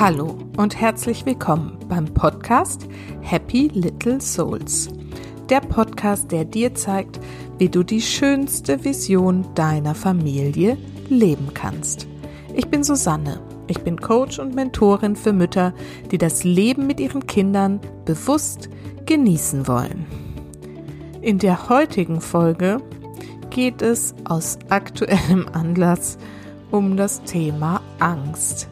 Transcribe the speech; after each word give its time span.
Hallo 0.00 0.38
und 0.56 0.80
herzlich 0.80 1.26
willkommen 1.26 1.78
beim 1.86 2.06
Podcast 2.06 2.88
Happy 3.20 3.70
Little 3.74 4.18
Souls. 4.18 4.88
Der 5.50 5.60
Podcast, 5.60 6.32
der 6.32 6.46
dir 6.46 6.74
zeigt, 6.74 7.20
wie 7.58 7.68
du 7.68 7.82
die 7.82 8.00
schönste 8.00 8.82
Vision 8.82 9.46
deiner 9.54 9.94
Familie 9.94 10.78
leben 11.10 11.52
kannst. 11.52 12.08
Ich 12.54 12.68
bin 12.68 12.82
Susanne. 12.82 13.42
Ich 13.66 13.82
bin 13.82 14.00
Coach 14.00 14.38
und 14.38 14.54
Mentorin 14.54 15.16
für 15.16 15.34
Mütter, 15.34 15.74
die 16.10 16.16
das 16.16 16.44
Leben 16.44 16.86
mit 16.86 16.98
ihren 16.98 17.26
Kindern 17.26 17.78
bewusst 18.06 18.70
genießen 19.04 19.68
wollen. 19.68 20.06
In 21.20 21.38
der 21.38 21.68
heutigen 21.68 22.22
Folge 22.22 22.78
geht 23.50 23.82
es 23.82 24.14
aus 24.24 24.58
aktuellem 24.70 25.46
Anlass 25.52 26.16
um 26.70 26.96
das 26.96 27.22
Thema 27.24 27.82
Angst. 27.98 28.69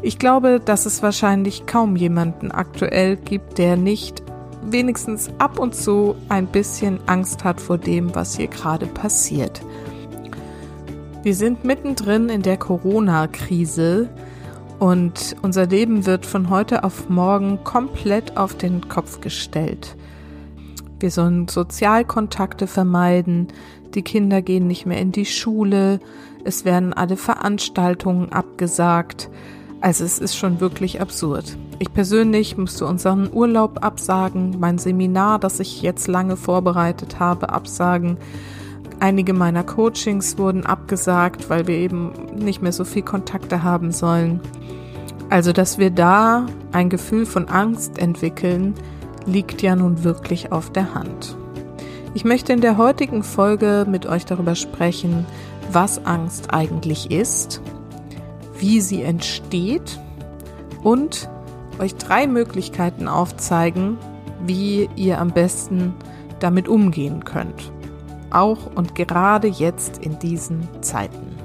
Ich 0.00 0.18
glaube, 0.18 0.60
dass 0.64 0.86
es 0.86 1.02
wahrscheinlich 1.02 1.66
kaum 1.66 1.96
jemanden 1.96 2.52
aktuell 2.52 3.16
gibt, 3.16 3.58
der 3.58 3.76
nicht 3.76 4.22
wenigstens 4.62 5.30
ab 5.38 5.58
und 5.58 5.74
zu 5.74 6.14
ein 6.28 6.46
bisschen 6.46 7.00
Angst 7.06 7.42
hat 7.42 7.60
vor 7.60 7.78
dem, 7.78 8.14
was 8.14 8.36
hier 8.36 8.48
gerade 8.48 8.86
passiert. 8.86 9.60
Wir 11.24 11.34
sind 11.34 11.64
mittendrin 11.64 12.28
in 12.28 12.42
der 12.42 12.56
Corona-Krise 12.56 14.08
und 14.78 15.34
unser 15.42 15.66
Leben 15.66 16.06
wird 16.06 16.24
von 16.26 16.48
heute 16.48 16.84
auf 16.84 17.08
morgen 17.08 17.64
komplett 17.64 18.36
auf 18.36 18.56
den 18.56 18.88
Kopf 18.88 19.20
gestellt. 19.20 19.96
Wir 21.00 21.10
sollen 21.10 21.48
Sozialkontakte 21.48 22.68
vermeiden, 22.68 23.48
die 23.94 24.02
Kinder 24.02 24.42
gehen 24.42 24.68
nicht 24.68 24.86
mehr 24.86 25.00
in 25.00 25.10
die 25.10 25.26
Schule, 25.26 25.98
es 26.44 26.64
werden 26.64 26.92
alle 26.92 27.16
Veranstaltungen 27.16 28.32
abgesagt, 28.32 29.28
also 29.80 30.04
es 30.04 30.18
ist 30.18 30.36
schon 30.36 30.60
wirklich 30.60 31.00
absurd. 31.00 31.56
Ich 31.78 31.92
persönlich 31.92 32.56
musste 32.56 32.86
unseren 32.86 33.32
Urlaub 33.32 33.84
absagen, 33.84 34.56
mein 34.58 34.78
Seminar, 34.78 35.38
das 35.38 35.60
ich 35.60 35.82
jetzt 35.82 36.08
lange 36.08 36.36
vorbereitet 36.36 37.20
habe, 37.20 37.50
absagen. 37.50 38.16
Einige 38.98 39.32
meiner 39.32 39.62
Coachings 39.62 40.38
wurden 40.38 40.66
abgesagt, 40.66 41.48
weil 41.48 41.68
wir 41.68 41.76
eben 41.76 42.12
nicht 42.34 42.62
mehr 42.62 42.72
so 42.72 42.84
viel 42.84 43.02
Kontakte 43.02 43.62
haben 43.62 43.92
sollen. 43.92 44.40
Also, 45.30 45.52
dass 45.52 45.78
wir 45.78 45.90
da 45.90 46.46
ein 46.72 46.90
Gefühl 46.90 47.26
von 47.26 47.48
Angst 47.48 47.98
entwickeln, 47.98 48.74
liegt 49.26 49.62
ja 49.62 49.76
nun 49.76 50.02
wirklich 50.02 50.50
auf 50.50 50.70
der 50.70 50.94
Hand. 50.94 51.36
Ich 52.14 52.24
möchte 52.24 52.52
in 52.52 52.62
der 52.62 52.78
heutigen 52.78 53.22
Folge 53.22 53.86
mit 53.88 54.06
euch 54.06 54.24
darüber 54.24 54.56
sprechen, 54.56 55.26
was 55.70 56.04
Angst 56.06 56.52
eigentlich 56.52 57.10
ist, 57.10 57.60
wie 58.58 58.80
sie 58.80 59.02
entsteht 59.02 59.98
und 60.82 61.28
euch 61.78 61.94
drei 61.94 62.26
Möglichkeiten 62.26 63.08
aufzeigen, 63.08 63.98
wie 64.44 64.88
ihr 64.96 65.20
am 65.20 65.30
besten 65.30 65.94
damit 66.40 66.68
umgehen 66.68 67.24
könnt. 67.24 67.72
Auch 68.30 68.74
und 68.74 68.94
gerade 68.94 69.48
jetzt 69.48 69.98
in 69.98 70.18
diesen 70.18 70.68
Zeiten. 70.80 71.36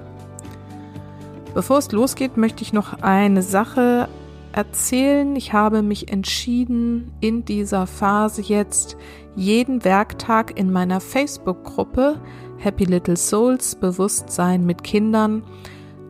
Bevor 1.53 1.77
es 1.77 1.91
losgeht, 1.91 2.35
möchte 2.35 2.63
ich 2.63 2.73
noch 2.73 3.01
eine 3.01 3.43
Sache 3.43 4.09
erzählen. 4.53 5.35
Ich 5.35 5.53
habe 5.53 5.81
mich 5.81 6.11
entschieden, 6.11 7.11
in 7.19 7.45
dieser 7.45 7.87
Phase 7.87 8.41
jetzt 8.41 8.97
jeden 9.35 9.83
Werktag 9.83 10.57
in 10.57 10.71
meiner 10.71 10.99
Facebook-Gruppe 10.99 12.19
Happy 12.57 12.85
Little 12.85 13.17
Souls 13.17 13.75
Bewusstsein 13.75 14.65
mit 14.65 14.83
Kindern 14.83 15.43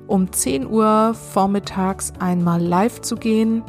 um 0.08 0.32
10 0.32 0.68
Uhr 0.68 1.14
vormittags 1.14 2.14
einmal 2.20 2.62
live 2.62 3.02
zu 3.02 3.16
gehen. 3.16 3.64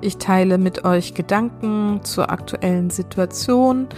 Ich 0.00 0.16
teile 0.16 0.58
mit 0.58 0.84
euch 0.84 1.14
Gedanken 1.14 2.00
zur 2.02 2.30
aktuellen 2.30 2.90
Situation. 2.90 3.88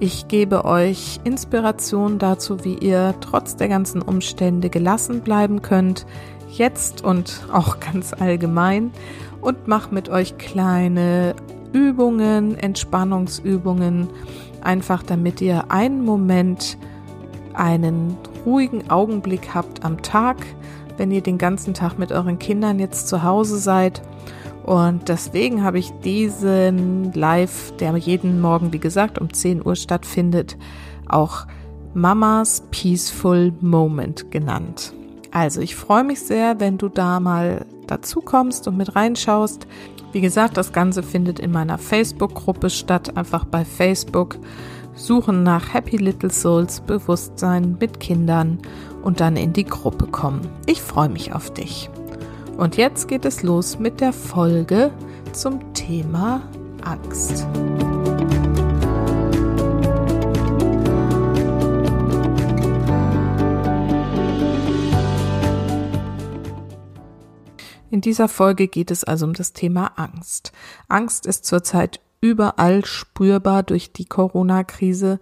Ich 0.00 0.26
gebe 0.26 0.64
euch 0.64 1.20
Inspiration 1.22 2.18
dazu, 2.18 2.64
wie 2.64 2.74
ihr 2.74 3.14
trotz 3.20 3.54
der 3.54 3.68
ganzen 3.68 4.02
Umstände 4.02 4.68
gelassen 4.68 5.20
bleiben 5.20 5.62
könnt, 5.62 6.06
jetzt 6.50 7.04
und 7.04 7.46
auch 7.52 7.78
ganz 7.78 8.12
allgemein, 8.12 8.90
und 9.40 9.68
mache 9.68 9.94
mit 9.94 10.08
euch 10.08 10.38
kleine 10.38 11.36
Übungen, 11.72 12.58
Entspannungsübungen, 12.58 14.08
einfach 14.60 15.02
damit 15.02 15.40
ihr 15.40 15.70
einen 15.70 16.04
Moment, 16.04 16.76
einen 17.54 18.16
ruhigen 18.44 18.90
Augenblick 18.90 19.54
habt 19.54 19.84
am 19.84 20.02
Tag, 20.02 20.38
wenn 20.96 21.10
ihr 21.10 21.22
den 21.22 21.38
ganzen 21.38 21.74
Tag 21.74 21.98
mit 21.98 22.12
euren 22.12 22.38
Kindern 22.38 22.78
jetzt 22.78 23.08
zu 23.08 23.22
Hause 23.22 23.58
seid. 23.58 24.02
Und 24.64 25.08
deswegen 25.08 25.64
habe 25.64 25.78
ich 25.78 25.90
diesen 26.04 27.12
Live, 27.12 27.72
der 27.78 27.96
jeden 27.96 28.40
Morgen, 28.40 28.72
wie 28.72 28.78
gesagt, 28.78 29.18
um 29.18 29.32
10 29.32 29.66
Uhr 29.66 29.74
stattfindet, 29.74 30.56
auch 31.08 31.46
Mamas 31.94 32.62
Peaceful 32.70 33.52
Moment 33.60 34.30
genannt. 34.30 34.94
Also 35.30 35.60
ich 35.60 35.74
freue 35.74 36.04
mich 36.04 36.20
sehr, 36.20 36.60
wenn 36.60 36.78
du 36.78 36.88
da 36.88 37.18
mal 37.18 37.66
dazu 37.86 38.20
kommst 38.20 38.68
und 38.68 38.76
mit 38.76 38.94
reinschaust. 38.94 39.66
Wie 40.12 40.20
gesagt, 40.20 40.56
das 40.56 40.72
Ganze 40.72 41.02
findet 41.02 41.40
in 41.40 41.50
meiner 41.50 41.78
Facebook-Gruppe 41.78 42.70
statt. 42.70 43.16
Einfach 43.16 43.44
bei 43.44 43.64
Facebook 43.64 44.38
suchen 44.94 45.42
nach 45.42 45.74
Happy 45.74 45.96
Little 45.96 46.30
Souls 46.30 46.80
Bewusstsein 46.80 47.76
mit 47.80 48.00
Kindern 48.00 48.58
und 49.02 49.20
dann 49.20 49.36
in 49.36 49.52
die 49.52 49.64
Gruppe 49.64 50.06
kommen. 50.06 50.48
Ich 50.66 50.80
freue 50.80 51.08
mich 51.08 51.32
auf 51.32 51.52
dich. 51.52 51.90
Und 52.56 52.76
jetzt 52.76 53.08
geht 53.08 53.24
es 53.24 53.42
los 53.42 53.78
mit 53.78 54.00
der 54.00 54.12
Folge 54.12 54.92
zum 55.32 55.72
Thema 55.74 56.42
Angst. 56.82 57.46
In 67.90 68.00
dieser 68.00 68.28
Folge 68.28 68.68
geht 68.68 68.90
es 68.90 69.04
also 69.04 69.26
um 69.26 69.34
das 69.34 69.52
Thema 69.52 69.92
Angst. 69.96 70.52
Angst 70.88 71.26
ist 71.26 71.44
zurzeit 71.44 72.00
überall 72.22 72.86
spürbar 72.86 73.62
durch 73.62 73.92
die 73.92 74.06
Corona-Krise. 74.06 75.20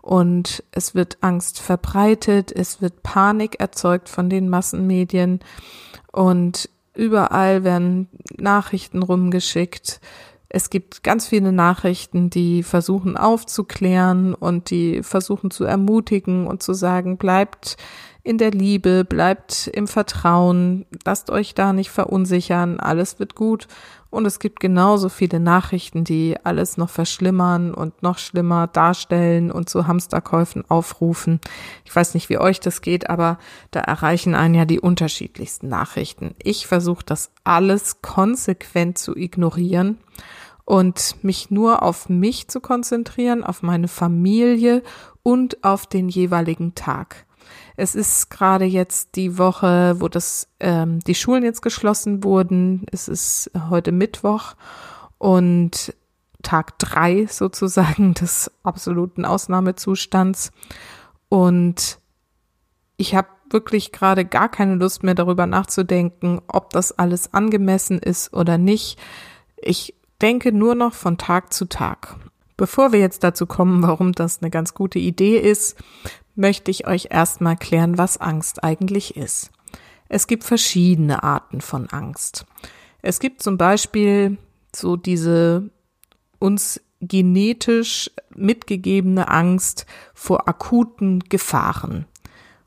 Und 0.00 0.62
es 0.70 0.94
wird 0.94 1.18
Angst 1.20 1.60
verbreitet, 1.60 2.52
es 2.52 2.80
wird 2.80 3.02
Panik 3.02 3.58
erzeugt 3.58 4.08
von 4.08 4.30
den 4.30 4.48
Massenmedien. 4.48 5.40
Und 6.12 6.68
überall 6.94 7.64
werden 7.64 8.08
Nachrichten 8.36 9.02
rumgeschickt. 9.02 10.00
Es 10.48 10.68
gibt 10.68 11.02
ganz 11.02 11.28
viele 11.28 11.50
Nachrichten, 11.50 12.28
die 12.28 12.62
versuchen 12.62 13.16
aufzuklären 13.16 14.34
und 14.34 14.68
die 14.68 15.02
versuchen 15.02 15.50
zu 15.50 15.64
ermutigen 15.64 16.46
und 16.46 16.62
zu 16.62 16.74
sagen, 16.74 17.16
bleibt 17.16 17.78
in 18.22 18.36
der 18.36 18.50
Liebe, 18.50 19.04
bleibt 19.04 19.68
im 19.68 19.88
Vertrauen, 19.88 20.84
lasst 21.06 21.30
euch 21.30 21.54
da 21.54 21.72
nicht 21.72 21.90
verunsichern, 21.90 22.78
alles 22.80 23.18
wird 23.18 23.34
gut 23.34 23.66
und 24.12 24.26
es 24.26 24.38
gibt 24.38 24.60
genauso 24.60 25.08
viele 25.08 25.40
Nachrichten, 25.40 26.04
die 26.04 26.36
alles 26.44 26.76
noch 26.76 26.90
verschlimmern 26.90 27.72
und 27.72 28.02
noch 28.02 28.18
schlimmer 28.18 28.66
darstellen 28.66 29.50
und 29.50 29.70
zu 29.70 29.86
Hamsterkäufen 29.86 30.68
aufrufen. 30.68 31.40
Ich 31.86 31.96
weiß 31.96 32.12
nicht, 32.12 32.28
wie 32.28 32.36
euch 32.36 32.60
das 32.60 32.82
geht, 32.82 33.08
aber 33.08 33.38
da 33.70 33.80
erreichen 33.80 34.34
einen 34.34 34.54
ja 34.54 34.66
die 34.66 34.80
unterschiedlichsten 34.80 35.68
Nachrichten. 35.68 36.34
Ich 36.42 36.66
versuche 36.66 37.02
das 37.06 37.32
alles 37.42 38.02
konsequent 38.02 38.98
zu 38.98 39.16
ignorieren 39.16 39.96
und 40.66 41.16
mich 41.22 41.50
nur 41.50 41.82
auf 41.82 42.10
mich 42.10 42.48
zu 42.48 42.60
konzentrieren, 42.60 43.42
auf 43.42 43.62
meine 43.62 43.88
Familie 43.88 44.82
und 45.22 45.64
auf 45.64 45.86
den 45.86 46.10
jeweiligen 46.10 46.74
Tag. 46.74 47.24
Es 47.76 47.94
ist 47.94 48.30
gerade 48.30 48.64
jetzt 48.64 49.16
die 49.16 49.38
Woche, 49.38 49.96
wo 49.98 50.08
das 50.08 50.48
ähm, 50.60 51.00
die 51.00 51.14
Schulen 51.14 51.42
jetzt 51.42 51.62
geschlossen 51.62 52.22
wurden. 52.24 52.84
Es 52.90 53.08
ist 53.08 53.50
heute 53.70 53.92
Mittwoch 53.92 54.54
und 55.18 55.94
Tag 56.42 56.78
drei 56.78 57.26
sozusagen 57.26 58.14
des 58.20 58.50
absoluten 58.62 59.24
Ausnahmezustands. 59.24 60.52
Und 61.28 61.98
ich 62.96 63.14
habe 63.14 63.28
wirklich 63.50 63.92
gerade 63.92 64.24
gar 64.24 64.48
keine 64.48 64.74
Lust 64.74 65.02
mehr 65.02 65.14
darüber 65.14 65.46
nachzudenken, 65.46 66.40
ob 66.48 66.70
das 66.70 66.98
alles 66.98 67.32
angemessen 67.34 67.98
ist 67.98 68.32
oder 68.32 68.58
nicht. 68.58 68.98
Ich 69.56 69.94
denke 70.20 70.52
nur 70.52 70.74
noch 70.74 70.94
von 70.94 71.18
Tag 71.18 71.52
zu 71.52 71.66
Tag. 71.66 72.16
Bevor 72.56 72.92
wir 72.92 73.00
jetzt 73.00 73.24
dazu 73.24 73.46
kommen, 73.46 73.82
warum 73.82 74.12
das 74.12 74.40
eine 74.40 74.50
ganz 74.50 74.74
gute 74.74 74.98
Idee 74.98 75.38
ist, 75.38 75.76
möchte 76.34 76.70
ich 76.70 76.86
euch 76.86 77.08
erstmal 77.10 77.56
klären, 77.56 77.98
was 77.98 78.18
Angst 78.18 78.64
eigentlich 78.64 79.16
ist. 79.16 79.50
Es 80.08 80.26
gibt 80.26 80.44
verschiedene 80.44 81.22
Arten 81.22 81.60
von 81.60 81.88
Angst. 81.88 82.46
Es 83.00 83.18
gibt 83.18 83.42
zum 83.42 83.58
Beispiel 83.58 84.38
so 84.74 84.96
diese 84.96 85.70
uns 86.38 86.80
genetisch 87.00 88.10
mitgegebene 88.34 89.28
Angst 89.28 89.86
vor 90.14 90.48
akuten 90.48 91.20
Gefahren. 91.20 92.06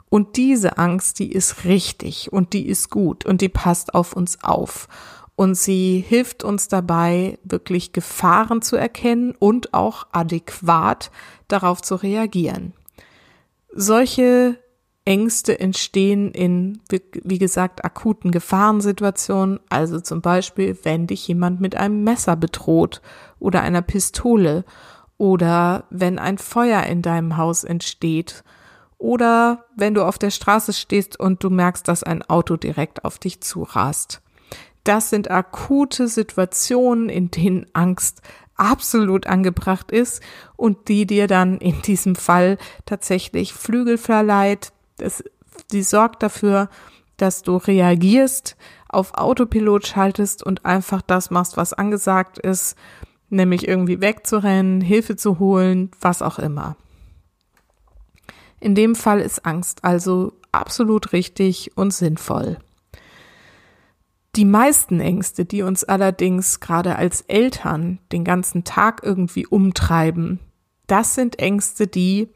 Und 0.10 0.38
diese 0.38 0.78
Angst, 0.78 1.20
die 1.20 1.32
ist 1.32 1.66
richtig 1.66 2.32
und 2.32 2.54
die 2.54 2.68
ist 2.68 2.90
gut 2.90 3.26
und 3.26 3.42
die 3.42 3.50
passt 3.50 3.94
auf 3.94 4.14
uns 4.14 4.44
auf. 4.44 4.88
und 5.36 5.56
sie 5.56 6.04
hilft 6.08 6.44
uns 6.44 6.70
dabei, 6.70 7.38
wirklich 7.44 7.92
Gefahren 7.92 8.62
zu 8.62 8.78
erkennen 8.78 9.36
und 9.38 9.74
auch 9.74 10.08
adäquat 10.12 11.12
darauf 11.48 11.82
zu 11.82 11.96
reagieren. 11.96 12.74
Solche 13.78 14.58
Ängste 15.04 15.60
entstehen 15.60 16.32
in, 16.32 16.80
wie 17.24 17.38
gesagt, 17.38 17.84
akuten 17.84 18.32
Gefahrensituationen, 18.32 19.60
also 19.68 20.00
zum 20.00 20.22
Beispiel, 20.22 20.80
wenn 20.84 21.08
dich 21.08 21.28
jemand 21.28 21.60
mit 21.60 21.76
einem 21.76 22.06
Messer 22.06 22.38
bedroht 22.38 23.02
oder 23.38 23.62
einer 23.62 23.82
Pistole 23.82 24.64
oder 25.18 25.84
wenn 25.90 26.20
ein 26.20 26.38
Feuer 26.38 26.84
in 26.84 27.02
deinem 27.02 27.36
Haus 27.36 27.66
entsteht 27.66 28.46
oder 28.98 29.66
wenn 29.76 29.94
du 29.94 30.04
auf 30.04 30.18
der 30.18 30.32
Straße 30.32 30.72
stehst 30.72 31.20
und 31.20 31.44
du 31.44 31.50
merkst, 31.50 31.86
dass 31.86 32.02
ein 32.02 32.24
Auto 32.24 32.56
direkt 32.56 33.04
auf 33.04 33.20
dich 33.20 33.42
zurast. 33.42 34.22
Das 34.86 35.10
sind 35.10 35.30
akute 35.30 36.08
Situationen, 36.08 37.10
in 37.10 37.30
denen 37.30 37.66
Angst 37.74 38.22
absolut 38.56 39.28
angebracht 39.28 39.92
ist 39.92 40.22
und 40.56 40.88
die 40.88 41.06
dir 41.06 41.28
dann 41.28 41.58
in 41.58 41.82
diesem 41.82 42.16
Fall 42.16 42.58
tatsächlich 42.86 43.54
Flügel 43.54 43.98
verleiht. 43.98 44.72
Das, 44.98 45.24
die 45.72 45.84
sorgt 45.84 46.24
dafür, 46.24 46.70
dass 47.18 47.42
du 47.42 47.58
reagierst, 47.58 48.56
auf 48.88 49.16
Autopilot 49.16 49.88
schaltest 49.88 50.44
und 50.44 50.66
einfach 50.66 51.02
das 51.02 51.30
machst, 51.30 51.58
was 51.58 51.74
angesagt 51.74 52.38
ist, 52.38 52.78
nämlich 53.30 53.68
irgendwie 53.68 54.02
wegzurennen, 54.02 54.82
Hilfe 54.82 55.16
zu 55.16 55.40
holen, 55.40 55.92
was 56.00 56.22
auch 56.22 56.40
immer. 56.40 56.78
In 58.60 58.76
dem 58.76 58.96
Fall 58.96 59.20
ist 59.20 59.46
Angst 59.46 59.84
also 59.84 60.34
absolut 60.52 61.12
richtig 61.12 61.72
und 61.76 61.94
sinnvoll. 61.94 62.58
Die 64.36 64.46
meisten 64.46 65.00
Ängste, 65.00 65.46
die 65.46 65.62
uns 65.62 65.86
allerdings 65.86 66.60
gerade 66.60 66.98
als 66.98 67.22
Eltern 67.22 68.00
den 68.12 68.26
ganzen 68.26 68.66
Tag 68.66 69.02
irgendwie 69.02 69.46
umtreiben, 69.48 70.40
das 70.88 71.16
sind 71.16 71.40
Ängste, 71.40 71.88
die 71.88 72.28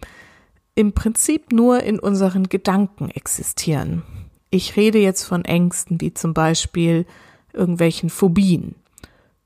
im 0.75 0.93
Prinzip 0.93 1.51
nur 1.51 1.83
in 1.83 1.99
unseren 1.99 2.47
Gedanken 2.47 3.09
existieren. 3.09 4.03
Ich 4.49 4.77
rede 4.77 4.97
jetzt 4.99 5.25
von 5.25 5.43
Ängsten 5.43 5.99
wie 5.99 6.13
zum 6.13 6.33
Beispiel 6.33 7.05
irgendwelchen 7.51 8.09
Phobien, 8.09 8.75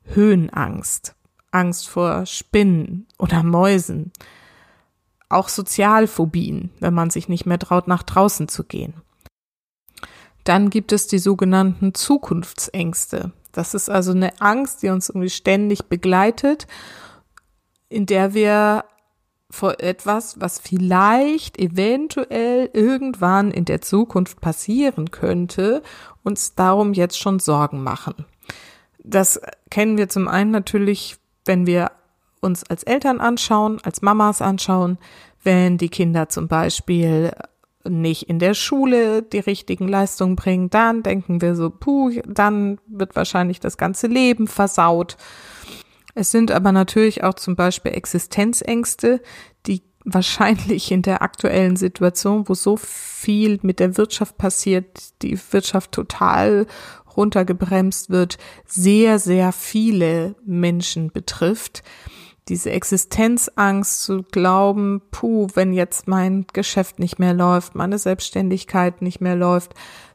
Höhenangst, 0.04 1.16
Angst 1.50 1.90
vor 1.90 2.28
Spinnen 2.28 3.08
oder 3.18 3.42
Mäusen, 3.42 4.12
auch 5.28 5.50
Sozialphobien, 5.50 6.70
wenn 6.80 6.94
man 6.94 7.10
sich 7.10 7.28
nicht 7.28 7.48
mehr 7.48 7.60
traut, 7.60 7.88
nach 7.88 8.04
draußen 8.04 8.48
zu 8.48 8.64
gehen. 8.64 8.94
Dann 10.44 10.70
gibt 10.70 10.92
es 10.92 11.08
die 11.08 11.20
sogenannten 11.20 11.94
Zukunftsängste. 11.94 13.32
Das 13.52 13.74
ist 13.74 13.90
also 13.90 14.12
eine 14.12 14.42
Angst, 14.42 14.84
die 14.84 14.90
uns 14.90 15.10
irgendwie 15.10 15.30
ständig 15.30 15.86
begleitet, 15.86 16.68
in 17.90 18.06
der 18.06 18.34
wir 18.34 18.86
vor 19.50 19.80
etwas, 19.80 20.42
was 20.42 20.60
vielleicht 20.60 21.60
eventuell 21.60 22.72
irgendwann 22.74 23.52
in 23.52 23.66
der 23.66 23.82
Zukunft 23.82 24.42
passieren 24.42 25.12
könnte, 25.12 25.84
uns 26.24 26.56
darum 26.56 26.94
jetzt 26.94 27.20
schon 27.20 27.40
Sorgen 27.40 27.84
machen. 27.84 28.26
Das 29.04 29.40
kennen 29.70 29.98
wir 29.98 30.10
zum 30.10 30.28
einen 30.28 30.50
natürlich, 30.50 31.18
wenn 31.46 31.68
wir 31.68 31.92
uns 32.42 32.64
als 32.64 32.82
Eltern 32.82 33.20
anschauen, 33.20 33.80
als 33.84 34.02
Mamas 34.02 34.42
anschauen, 34.42 34.98
wenn 35.44 35.78
die 35.78 35.90
Kinder 35.90 36.30
zum 36.30 36.48
Beispiel 36.48 37.32
nicht 37.88 38.24
in 38.30 38.40
der 38.40 38.54
Schule 38.54 39.22
die 39.22 39.40
richtigen 39.40 39.88
Leistungen 39.88 40.36
bringen, 40.36 40.70
dann 40.70 41.04
denken 41.04 41.42
wir 41.42 41.56
so, 41.56 41.70
puh, 41.70 42.12
dann 42.26 42.80
wird 42.88 43.16
wahrscheinlich 43.16 43.60
das 43.60 43.78
ganze 43.78 44.08
Leben 44.08 44.48
versaut. 44.48 45.18
Es 46.16 46.32
sind 46.32 46.52
aber 46.52 46.72
natürlich 46.72 47.24
auch 47.24 47.34
zum 47.34 47.56
Beispiel 47.56 47.92
Existenzängste, 47.94 49.22
die 49.66 49.82
wahrscheinlich 50.06 50.92
in 50.92 51.02
der 51.02 51.22
aktuellen 51.22 51.76
Situation, 51.76 52.48
wo 52.48 52.54
so 52.54 52.78
viel 52.78 53.60
mit 53.62 53.80
der 53.80 53.98
Wirtschaft 53.98 54.38
passiert, 54.38 55.22
die 55.22 55.38
Wirtschaft 55.52 55.92
total 55.92 56.68
runtergebremst 57.16 58.10
wird, 58.10 58.38
sehr, 58.66 59.20
sehr 59.20 59.52
viele 59.52 60.36
Menschen 60.46 61.12
betrifft 61.12 61.84
diese 62.50 62.72
Existenzangst 62.72 64.04
zu 64.04 64.24
glauben, 64.24 65.02
puh, 65.12 65.48
wenn 65.54 65.74
jetzt 65.74 66.08
mein 66.08 66.46
Geschäft 66.54 67.00
nicht 67.00 67.20
mehr 67.20 67.34
läuft, 67.34 67.76
meine 67.76 67.98
Selbstständigkeit 67.98 69.02
nicht 69.02 69.22
mehr 69.22 69.36
läuft, 69.36 69.74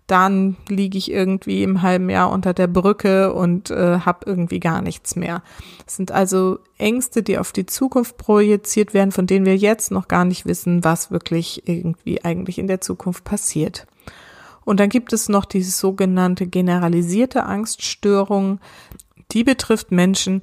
dann 0.09 0.57
liege 0.69 0.97
ich 0.97 1.11
irgendwie 1.11 1.63
im 1.63 1.83
halben 1.83 2.09
Jahr 2.09 2.31
unter 2.31 2.55
der 2.55 2.67
Brücke 2.67 3.35
und 3.35 3.71
äh, 3.71 4.01
habe 4.01 4.21
irgendwie 4.25 4.59
gar 4.59 4.81
nichts 4.81 5.17
mehr. 5.17 5.43
Das 5.85 5.97
sind 5.97 6.13
also 6.13 6.61
Ängste, 6.79 7.23
die 7.23 7.37
auf 7.37 7.53
die 7.53 7.67
Zukunft 7.67 8.17
projiziert 8.17 8.95
werden, 8.95 9.13
von 9.13 9.27
denen 9.27 9.45
wir 9.45 9.57
jetzt 9.57 9.91
noch 9.91 10.09
gar 10.09 10.25
nicht 10.25 10.47
wissen, 10.47 10.83
was 10.83 11.11
wirklich 11.11 11.69
irgendwie 11.69 12.25
eigentlich 12.25 12.59
in 12.59 12.69
der 12.69 12.81
Zukunft 12.81 13.25
passiert. 13.25 13.87
Und 14.65 14.81
dann 14.81 14.89
gibt 14.89 15.13
es 15.13 15.29
noch 15.29 15.45
diese 15.45 15.71
sogenannte 15.71 16.47
generalisierte 16.47 17.45
Angststörung. 17.45 18.61
Die 19.33 19.45
betrifft 19.45 19.93
Menschen, 19.93 20.43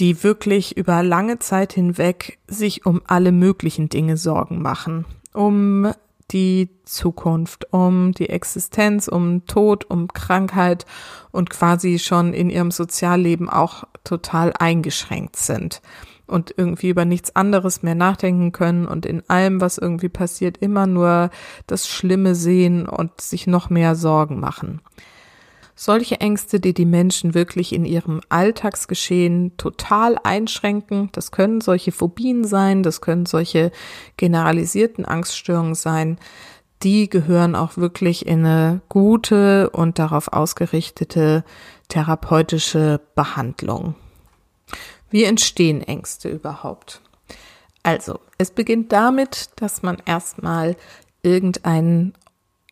die 0.00 0.24
wirklich 0.24 0.76
über 0.78 1.02
lange 1.02 1.38
Zeit 1.38 1.74
hinweg 1.74 2.38
sich 2.48 2.86
um 2.86 3.02
alle 3.06 3.32
möglichen 3.32 3.90
Dinge 3.90 4.16
Sorgen 4.16 4.62
machen. 4.62 5.04
Um 5.34 5.92
die 6.30 6.70
Zukunft, 6.84 7.72
um 7.72 8.12
die 8.12 8.30
Existenz, 8.30 9.08
um 9.08 9.46
Tod, 9.46 9.84
um 9.90 10.08
Krankheit 10.08 10.86
und 11.32 11.50
quasi 11.50 11.98
schon 11.98 12.32
in 12.32 12.50
ihrem 12.50 12.70
Sozialleben 12.70 13.50
auch 13.50 13.84
total 14.04 14.52
eingeschränkt 14.58 15.36
sind 15.36 15.82
und 16.26 16.54
irgendwie 16.56 16.88
über 16.88 17.04
nichts 17.04 17.34
anderes 17.36 17.82
mehr 17.82 17.96
nachdenken 17.96 18.52
können 18.52 18.86
und 18.86 19.04
in 19.04 19.28
allem, 19.28 19.60
was 19.60 19.76
irgendwie 19.76 20.08
passiert, 20.08 20.58
immer 20.58 20.86
nur 20.86 21.30
das 21.66 21.88
Schlimme 21.88 22.34
sehen 22.34 22.88
und 22.88 23.20
sich 23.20 23.46
noch 23.46 23.68
mehr 23.68 23.96
Sorgen 23.96 24.40
machen 24.40 24.80
solche 25.80 26.20
Ängste, 26.20 26.60
die 26.60 26.74
die 26.74 26.84
Menschen 26.84 27.32
wirklich 27.32 27.72
in 27.72 27.86
ihrem 27.86 28.20
Alltagsgeschehen 28.28 29.56
total 29.56 30.18
einschränken. 30.22 31.08
Das 31.12 31.32
können 31.32 31.62
solche 31.62 31.90
Phobien 31.90 32.44
sein, 32.44 32.82
das 32.82 33.00
können 33.00 33.24
solche 33.24 33.72
generalisierten 34.18 35.06
Angststörungen 35.06 35.74
sein. 35.74 36.18
Die 36.82 37.08
gehören 37.08 37.56
auch 37.56 37.78
wirklich 37.78 38.26
in 38.26 38.44
eine 38.44 38.82
gute 38.90 39.70
und 39.70 39.98
darauf 39.98 40.28
ausgerichtete 40.34 41.44
therapeutische 41.88 43.00
Behandlung. 43.14 43.94
Wie 45.08 45.24
entstehen 45.24 45.80
Ängste 45.80 46.28
überhaupt? 46.28 47.00
Also, 47.82 48.20
es 48.36 48.50
beginnt 48.50 48.92
damit, 48.92 49.48
dass 49.56 49.82
man 49.82 49.96
erstmal 50.04 50.76
irgendeinen 51.22 52.12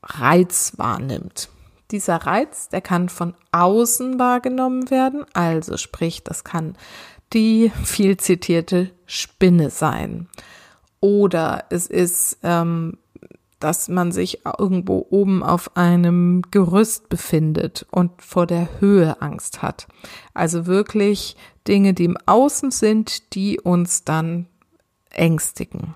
Reiz 0.02 0.74
wahrnimmt. 0.76 1.48
Dieser 1.90 2.16
Reiz, 2.16 2.68
der 2.68 2.80
kann 2.80 3.08
von 3.08 3.34
außen 3.52 4.18
wahrgenommen 4.18 4.90
werden, 4.90 5.24
also 5.32 5.76
sprich, 5.76 6.22
das 6.22 6.44
kann 6.44 6.76
die 7.32 7.72
viel 7.84 8.16
zitierte 8.16 8.90
Spinne 9.06 9.70
sein. 9.70 10.28
Oder 11.00 11.64
es 11.70 11.86
ist, 11.86 12.38
ähm, 12.42 12.98
dass 13.60 13.88
man 13.88 14.12
sich 14.12 14.44
irgendwo 14.58 15.06
oben 15.10 15.42
auf 15.42 15.76
einem 15.76 16.42
Gerüst 16.50 17.08
befindet 17.08 17.86
und 17.90 18.22
vor 18.22 18.46
der 18.46 18.80
Höhe 18.80 19.20
Angst 19.20 19.62
hat. 19.62 19.88
Also 20.34 20.66
wirklich 20.66 21.36
Dinge, 21.66 21.92
die 21.94 22.04
im 22.04 22.16
Außen 22.26 22.70
sind, 22.70 23.34
die 23.34 23.60
uns 23.60 24.04
dann 24.04 24.46
ängstigen. 25.10 25.94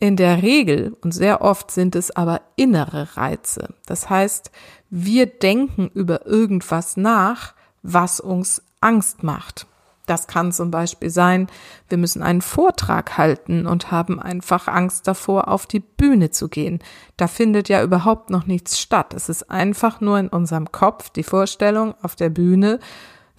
In 0.00 0.16
der 0.16 0.42
Regel 0.42 0.96
und 1.02 1.12
sehr 1.12 1.42
oft 1.42 1.72
sind 1.72 1.96
es 1.96 2.12
aber 2.14 2.40
innere 2.54 3.16
Reize. 3.16 3.74
Das 3.86 4.08
heißt, 4.08 4.52
wir 4.90 5.26
denken 5.26 5.90
über 5.92 6.26
irgendwas 6.26 6.96
nach, 6.96 7.54
was 7.82 8.20
uns 8.20 8.62
Angst 8.80 9.24
macht. 9.24 9.66
Das 10.06 10.26
kann 10.26 10.52
zum 10.52 10.70
Beispiel 10.70 11.10
sein, 11.10 11.48
wir 11.88 11.98
müssen 11.98 12.22
einen 12.22 12.40
Vortrag 12.40 13.18
halten 13.18 13.66
und 13.66 13.90
haben 13.90 14.18
einfach 14.18 14.66
Angst 14.66 15.06
davor, 15.06 15.48
auf 15.48 15.66
die 15.66 15.80
Bühne 15.80 16.30
zu 16.30 16.48
gehen. 16.48 16.78
Da 17.18 17.26
findet 17.26 17.68
ja 17.68 17.82
überhaupt 17.82 18.30
noch 18.30 18.46
nichts 18.46 18.80
statt. 18.80 19.12
Es 19.12 19.28
ist 19.28 19.50
einfach 19.50 20.00
nur 20.00 20.18
in 20.18 20.28
unserem 20.28 20.72
Kopf 20.72 21.10
die 21.10 21.24
Vorstellung, 21.24 21.94
auf 22.00 22.16
der 22.16 22.30
Bühne 22.30 22.78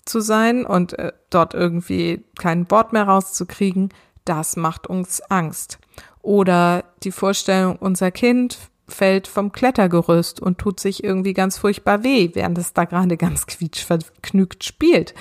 zu 0.06 0.20
sein 0.20 0.66
und 0.66 0.94
äh, 1.00 1.12
dort 1.32 1.56
irgendwie 1.56 2.24
kein 2.38 2.70
Wort 2.70 2.94
mehr 2.94 3.08
rauszukriegen. 3.08 3.90
Das 4.26 4.56
macht 4.56 4.86
uns 4.86 5.22
Angst. 5.22 5.80
Oder 6.22 6.84
die 7.04 7.12
Vorstellung, 7.12 7.78
unser 7.78 8.12
Kind 8.12 8.58
fällt 8.88 9.28
vom 9.28 9.52
Klettergerüst 9.52 10.40
und 10.42 10.58
tut 10.58 10.80
sich 10.80 11.04
irgendwie 11.04 11.34
ganz 11.34 11.58
furchtbar 11.58 12.04
weh, 12.04 12.32
während 12.34 12.58
es 12.58 12.74
da 12.74 12.86
gerade 12.86 13.18
ganz 13.18 13.46
quietschvergnügt 13.46 14.64
spielt. 14.64 15.14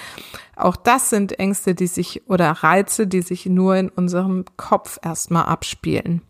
Auch 0.57 0.77
das 0.77 1.11
sind 1.11 1.39
Ängste, 1.39 1.75
die 1.75 1.87
sich 1.87 2.29
oder 2.29 2.51
Reize, 2.51 3.07
die 3.07 3.23
sich 3.23 3.47
nur 3.47 3.77
in 3.77 3.89
unserem 3.89 4.45
Kopf 4.57 4.99
erstmal 5.03 5.45
abspielen. 5.45 6.23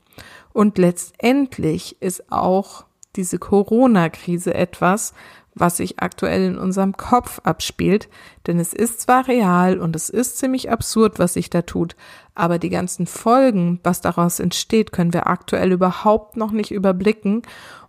Und 0.52 0.78
letztendlich 0.78 2.00
ist 2.00 2.32
auch 2.32 2.84
diese 3.16 3.38
Corona-Krise 3.38 4.54
etwas, 4.54 5.14
was 5.60 5.76
sich 5.76 6.00
aktuell 6.00 6.44
in 6.44 6.58
unserem 6.58 6.96
Kopf 6.96 7.40
abspielt, 7.44 8.08
denn 8.46 8.58
es 8.58 8.72
ist 8.72 9.00
zwar 9.00 9.28
real 9.28 9.78
und 9.78 9.96
es 9.96 10.08
ist 10.08 10.38
ziemlich 10.38 10.70
absurd, 10.70 11.18
was 11.18 11.34
sich 11.34 11.50
da 11.50 11.62
tut, 11.62 11.96
aber 12.34 12.58
die 12.58 12.70
ganzen 12.70 13.06
Folgen, 13.06 13.80
was 13.82 14.00
daraus 14.00 14.40
entsteht, 14.40 14.92
können 14.92 15.12
wir 15.12 15.26
aktuell 15.26 15.72
überhaupt 15.72 16.36
noch 16.36 16.52
nicht 16.52 16.70
überblicken. 16.70 17.42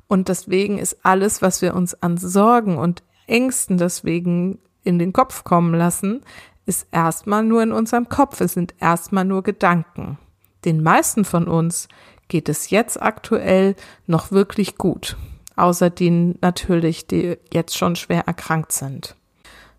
Und 0.07 0.27
deswegen 0.27 0.79
ist 0.79 0.97
alles, 1.03 1.41
was 1.41 1.61
wir 1.61 1.75
uns 1.75 2.01
an 2.01 2.17
Sorgen 2.17 2.77
und 2.77 3.03
Ängsten 3.27 3.77
deswegen 3.77 4.59
in 4.83 4.97
den 4.97 5.13
Kopf 5.13 5.43
kommen 5.43 5.75
lassen, 5.75 6.21
ist 6.65 6.87
erstmal 6.91 7.43
nur 7.43 7.61
in 7.61 7.71
unserem 7.71 8.09
Kopf, 8.09 8.41
es 8.41 8.53
sind 8.53 8.73
erstmal 8.79 9.25
nur 9.25 9.43
Gedanken. 9.43 10.17
Den 10.65 10.81
meisten 10.81 11.25
von 11.25 11.47
uns 11.47 11.87
geht 12.27 12.49
es 12.49 12.69
jetzt 12.69 13.01
aktuell 13.01 13.75
noch 14.07 14.31
wirklich 14.31 14.77
gut 14.77 15.15
außer 15.59 15.89
denen 15.89 16.37
natürlich, 16.41 17.07
die 17.07 17.37
jetzt 17.53 17.77
schon 17.77 17.95
schwer 17.95 18.27
erkrankt 18.27 18.71
sind. 18.71 19.15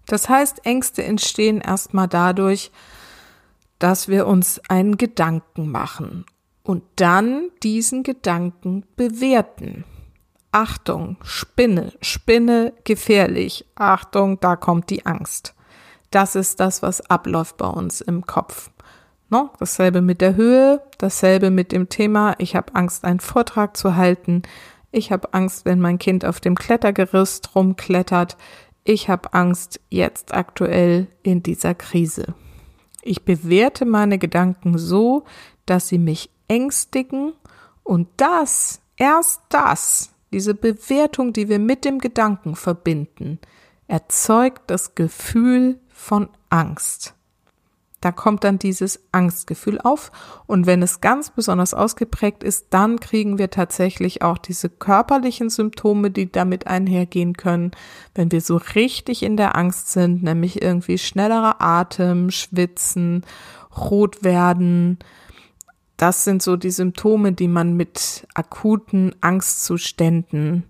Das 0.06 0.28
heißt, 0.28 0.66
Ängste 0.66 1.04
entstehen 1.04 1.60
erstmal 1.60 2.08
dadurch, 2.08 2.70
dass 3.78 4.08
wir 4.08 4.26
uns 4.26 4.60
einen 4.68 4.96
Gedanken 4.96 5.70
machen 5.70 6.26
und 6.62 6.82
dann 6.96 7.49
diesen 7.62 8.02
Gedanken 8.02 8.84
bewerten. 8.96 9.84
Achtung, 10.52 11.16
Spinne, 11.22 11.92
Spinne 12.00 12.72
gefährlich. 12.84 13.66
Achtung, 13.76 14.40
da 14.40 14.56
kommt 14.56 14.90
die 14.90 15.06
Angst. 15.06 15.54
Das 16.10 16.34
ist 16.34 16.58
das, 16.58 16.82
was 16.82 17.08
abläuft 17.08 17.56
bei 17.56 17.68
uns 17.68 18.00
im 18.00 18.26
Kopf. 18.26 18.70
No, 19.28 19.50
dasselbe 19.60 20.02
mit 20.02 20.20
der 20.20 20.34
Höhe, 20.34 20.82
dasselbe 20.99 21.50
mit 21.50 21.70
dem 21.70 21.88
Thema, 21.88 22.34
ich 22.38 22.56
habe 22.56 22.75
Angst, 22.75 23.04
einen 23.04 23.20
Vortrag 23.20 23.76
zu 23.76 23.94
halten, 23.94 24.42
ich 24.92 25.12
habe 25.12 25.32
Angst, 25.35 25.64
wenn 25.64 25.80
mein 25.80 25.99
Kind 25.99 26.25
auf 26.25 26.40
dem 26.40 26.54
Klettergerüst 26.56 27.54
rumklettert. 27.54 28.37
Ich 28.85 29.09
habe 29.09 29.32
Angst 29.35 29.80
jetzt 29.88 30.35
aktuell 30.35 31.06
in 31.23 31.42
dieser 31.42 31.75
Krise. 31.75 32.35
Ich 33.02 33.25
bewerte 33.25 33.85
meine 33.85 34.18
Gedanken 34.18 34.78
so, 34.78 35.25
dass 35.66 35.88
sie 35.88 35.99
mich 35.99 36.30
ängstigen 36.49 37.32
und 37.85 38.09
das, 38.16 38.80
erst 38.97 39.42
das, 39.49 40.11
diese 40.32 40.54
Bewertung, 40.54 41.32
die 41.32 41.49
wir 41.49 41.59
mit 41.59 41.85
dem 41.85 41.99
Gedanken 41.99 42.56
verbinden, 42.56 43.38
erzeugt 43.87 44.62
das 44.68 44.94
Gefühl 44.94 45.80
von 45.88 46.28
Angst 46.50 47.14
da 48.00 48.12
kommt 48.12 48.45
dann 48.45 48.59
dieses 48.59 49.00
Angstgefühl 49.12 49.78
auf. 49.78 50.11
Und 50.47 50.66
wenn 50.66 50.83
es 50.83 51.02
ganz 51.02 51.30
besonders 51.30 51.75
ausgeprägt 51.75 52.42
ist, 52.42 52.69
dann 52.71 52.99
kriegen 52.99 53.38
wir 53.38 53.50
tatsächlich 53.50 54.23
auch 54.23 54.38
diese 54.38 54.71
körperlichen 54.71 55.50
Symptome, 55.50 56.11
die 56.11 56.33
damit 56.33 56.66
einhergehen 56.66 57.35
können, 57.35 57.73
wenn 58.14 58.33
wir 58.33 58.40
so 58.40 58.57
richtig 58.75 59.23
in 59.23 59.37
der 59.37 59.54
Angst 59.54 59.90
sind, 59.92 60.23
nämlich 60.23 60.62
irgendwie 60.62 60.97
schnellerer 60.97 61.61
Atem, 61.61 62.30
Schwitzen, 62.30 63.25
rot 63.76 64.25
werden. 64.25 64.99
Das 65.99 66.25
sind 66.25 66.42
so 66.42 66.57
die 66.57 66.71
Symptome, 66.71 67.33
die 67.33 67.49
man 67.49 67.76
mit 67.76 68.26
akuten 68.33 69.14
Angstzuständen 69.21 70.64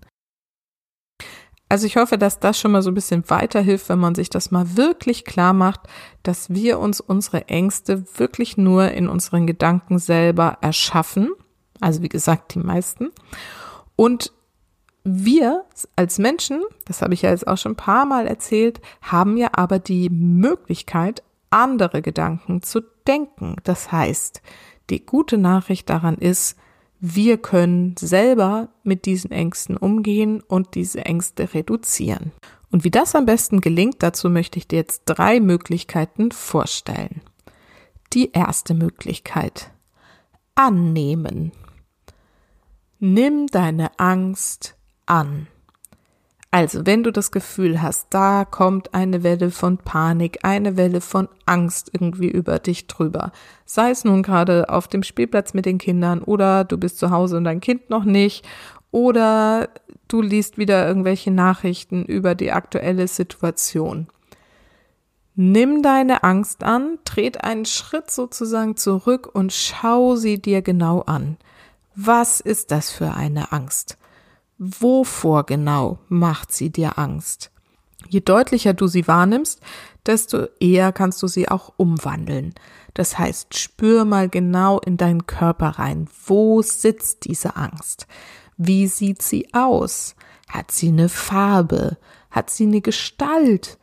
also 1.71 1.87
ich 1.87 1.95
hoffe, 1.95 2.17
dass 2.17 2.37
das 2.37 2.59
schon 2.59 2.73
mal 2.73 2.81
so 2.81 2.91
ein 2.91 2.95
bisschen 2.95 3.23
weiterhilft, 3.29 3.87
wenn 3.87 3.97
man 3.97 4.13
sich 4.13 4.29
das 4.29 4.51
mal 4.51 4.75
wirklich 4.75 5.23
klar 5.23 5.53
macht, 5.53 5.79
dass 6.21 6.49
wir 6.49 6.79
uns 6.79 6.99
unsere 6.99 7.47
Ängste 7.47 8.03
wirklich 8.17 8.57
nur 8.57 8.91
in 8.91 9.07
unseren 9.07 9.47
Gedanken 9.47 9.97
selber 9.97 10.57
erschaffen. 10.59 11.31
Also 11.79 12.01
wie 12.01 12.09
gesagt, 12.09 12.55
die 12.55 12.59
meisten. 12.59 13.11
Und 13.95 14.33
wir 15.05 15.63
als 15.95 16.19
Menschen, 16.19 16.61
das 16.83 17.01
habe 17.01 17.13
ich 17.13 17.21
ja 17.21 17.29
jetzt 17.29 17.47
auch 17.47 17.57
schon 17.57 17.71
ein 17.71 17.77
paar 17.77 18.05
Mal 18.05 18.27
erzählt, 18.27 18.81
haben 19.01 19.37
ja 19.37 19.51
aber 19.53 19.79
die 19.79 20.09
Möglichkeit, 20.09 21.23
andere 21.51 22.01
Gedanken 22.01 22.63
zu 22.63 22.81
denken. 23.07 23.55
Das 23.63 23.93
heißt, 23.93 24.41
die 24.89 25.05
gute 25.05 25.37
Nachricht 25.37 25.89
daran 25.89 26.15
ist, 26.15 26.57
wir 27.03 27.39
können 27.39 27.95
selber 27.97 28.69
mit 28.83 29.07
diesen 29.07 29.31
Ängsten 29.31 29.75
umgehen 29.75 30.41
und 30.41 30.75
diese 30.75 31.03
Ängste 31.03 31.51
reduzieren. 31.51 32.31
Und 32.69 32.83
wie 32.83 32.91
das 32.91 33.15
am 33.15 33.25
besten 33.25 33.59
gelingt, 33.59 34.03
dazu 34.03 34.29
möchte 34.29 34.59
ich 34.59 34.67
dir 34.67 34.77
jetzt 34.77 35.01
drei 35.05 35.39
Möglichkeiten 35.39 36.31
vorstellen. 36.31 37.21
Die 38.13 38.31
erste 38.31 38.75
Möglichkeit. 38.75 39.71
Annehmen. 40.53 41.53
Nimm 42.99 43.47
deine 43.47 43.97
Angst 43.99 44.75
an. 45.07 45.47
Also, 46.53 46.85
wenn 46.85 47.01
du 47.03 47.11
das 47.11 47.31
Gefühl 47.31 47.81
hast, 47.81 48.07
da 48.09 48.43
kommt 48.43 48.93
eine 48.93 49.23
Welle 49.23 49.51
von 49.51 49.77
Panik, 49.77 50.39
eine 50.43 50.75
Welle 50.75 50.99
von 50.99 51.29
Angst 51.45 51.89
irgendwie 51.93 52.27
über 52.27 52.59
dich 52.59 52.87
drüber, 52.87 53.31
sei 53.65 53.91
es 53.91 54.03
nun 54.03 54.21
gerade 54.21 54.67
auf 54.67 54.89
dem 54.89 55.01
Spielplatz 55.01 55.53
mit 55.53 55.65
den 55.65 55.77
Kindern 55.77 56.21
oder 56.21 56.65
du 56.65 56.77
bist 56.77 56.99
zu 56.99 57.09
Hause 57.09 57.37
und 57.37 57.45
dein 57.45 57.61
Kind 57.61 57.89
noch 57.89 58.03
nicht 58.03 58.45
oder 58.91 59.69
du 60.09 60.21
liest 60.21 60.57
wieder 60.57 60.85
irgendwelche 60.85 61.31
Nachrichten 61.31 62.03
über 62.03 62.35
die 62.35 62.51
aktuelle 62.51 63.07
Situation. 63.07 64.07
Nimm 65.35 65.81
deine 65.81 66.25
Angst 66.25 66.65
an, 66.65 66.99
tret 67.05 67.45
einen 67.45 67.63
Schritt 67.63 68.11
sozusagen 68.11 68.75
zurück 68.75 69.29
und 69.31 69.53
schau 69.53 70.17
sie 70.17 70.41
dir 70.41 70.61
genau 70.61 70.99
an. 70.99 71.37
Was 71.95 72.41
ist 72.41 72.71
das 72.71 72.91
für 72.91 73.13
eine 73.13 73.53
Angst? 73.53 73.97
Wovor 74.63 75.47
genau 75.47 75.97
macht 76.07 76.51
sie 76.51 76.69
dir 76.69 76.99
Angst? 76.99 77.49
Je 78.07 78.19
deutlicher 78.19 78.75
du 78.75 78.85
sie 78.85 79.07
wahrnimmst, 79.07 79.59
desto 80.05 80.45
eher 80.59 80.91
kannst 80.91 81.23
du 81.23 81.27
sie 81.27 81.49
auch 81.49 81.73
umwandeln. 81.77 82.53
Das 82.93 83.17
heißt, 83.17 83.57
spür 83.57 84.05
mal 84.05 84.29
genau 84.29 84.79
in 84.79 84.97
deinen 84.97 85.25
Körper 85.25 85.79
rein. 85.79 86.07
Wo 86.27 86.61
sitzt 86.61 87.25
diese 87.25 87.55
Angst? 87.55 88.05
Wie 88.55 88.85
sieht 88.85 89.23
sie 89.23 89.51
aus? 89.51 90.15
Hat 90.47 90.69
sie 90.69 90.89
eine 90.89 91.09
Farbe? 91.09 91.97
Hat 92.29 92.51
sie 92.51 92.65
eine 92.65 92.81
Gestalt? 92.81 93.79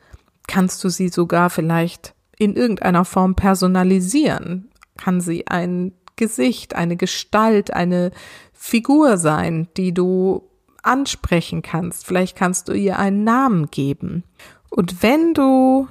Kannst 0.47 0.85
du 0.85 0.91
sie 0.91 1.09
sogar 1.09 1.51
vielleicht 1.51 2.15
in 2.39 2.55
irgendeiner 2.55 3.05
Form 3.05 3.35
personalisieren? 3.35 4.71
Kann 4.97 5.21
sie 5.21 5.49
ein 5.49 5.93
Gesicht, 6.15 6.77
eine 6.77 6.97
Gestalt, 6.97 7.73
eine 7.73 8.13
Figur 8.53 9.19
sein, 9.19 9.67
die 9.77 9.93
du 9.93 10.48
ansprechen 10.83 11.63
kannst. 11.63 12.07
Vielleicht 12.07 12.37
kannst 12.37 12.69
du 12.69 12.73
ihr 12.73 12.99
einen 12.99 13.25
Namen 13.25 13.71
geben. 13.71 14.25
Und 14.71 15.03
wenn 15.03 15.35
du 15.35 15.89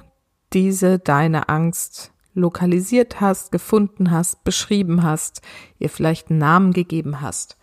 diese 0.52 0.98
deine 0.98 1.48
Angst 1.48 2.12
lokalisiert 2.34 3.20
hast, 3.20 3.52
gefunden 3.52 4.10
hast, 4.10 4.44
beschrieben 4.44 5.02
hast, 5.02 5.42
ihr 5.78 5.90
vielleicht 5.90 6.30
einen 6.30 6.38
Namen 6.38 6.72
gegeben 6.72 7.20
hast, 7.20 7.56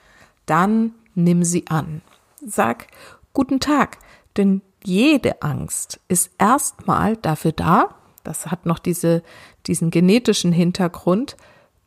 dann 0.45 0.93
nimm 1.15 1.43
sie 1.43 1.67
an. 1.67 2.01
Sag 2.45 2.87
guten 3.33 3.59
Tag, 3.59 3.97
denn 4.37 4.61
jede 4.83 5.41
Angst 5.41 5.99
ist 6.07 6.31
erstmal 6.37 7.17
dafür 7.17 7.53
da, 7.53 7.95
das 8.23 8.47
hat 8.47 8.65
noch 8.65 8.79
diese, 8.79 9.23
diesen 9.65 9.91
genetischen 9.91 10.51
Hintergrund, 10.51 11.37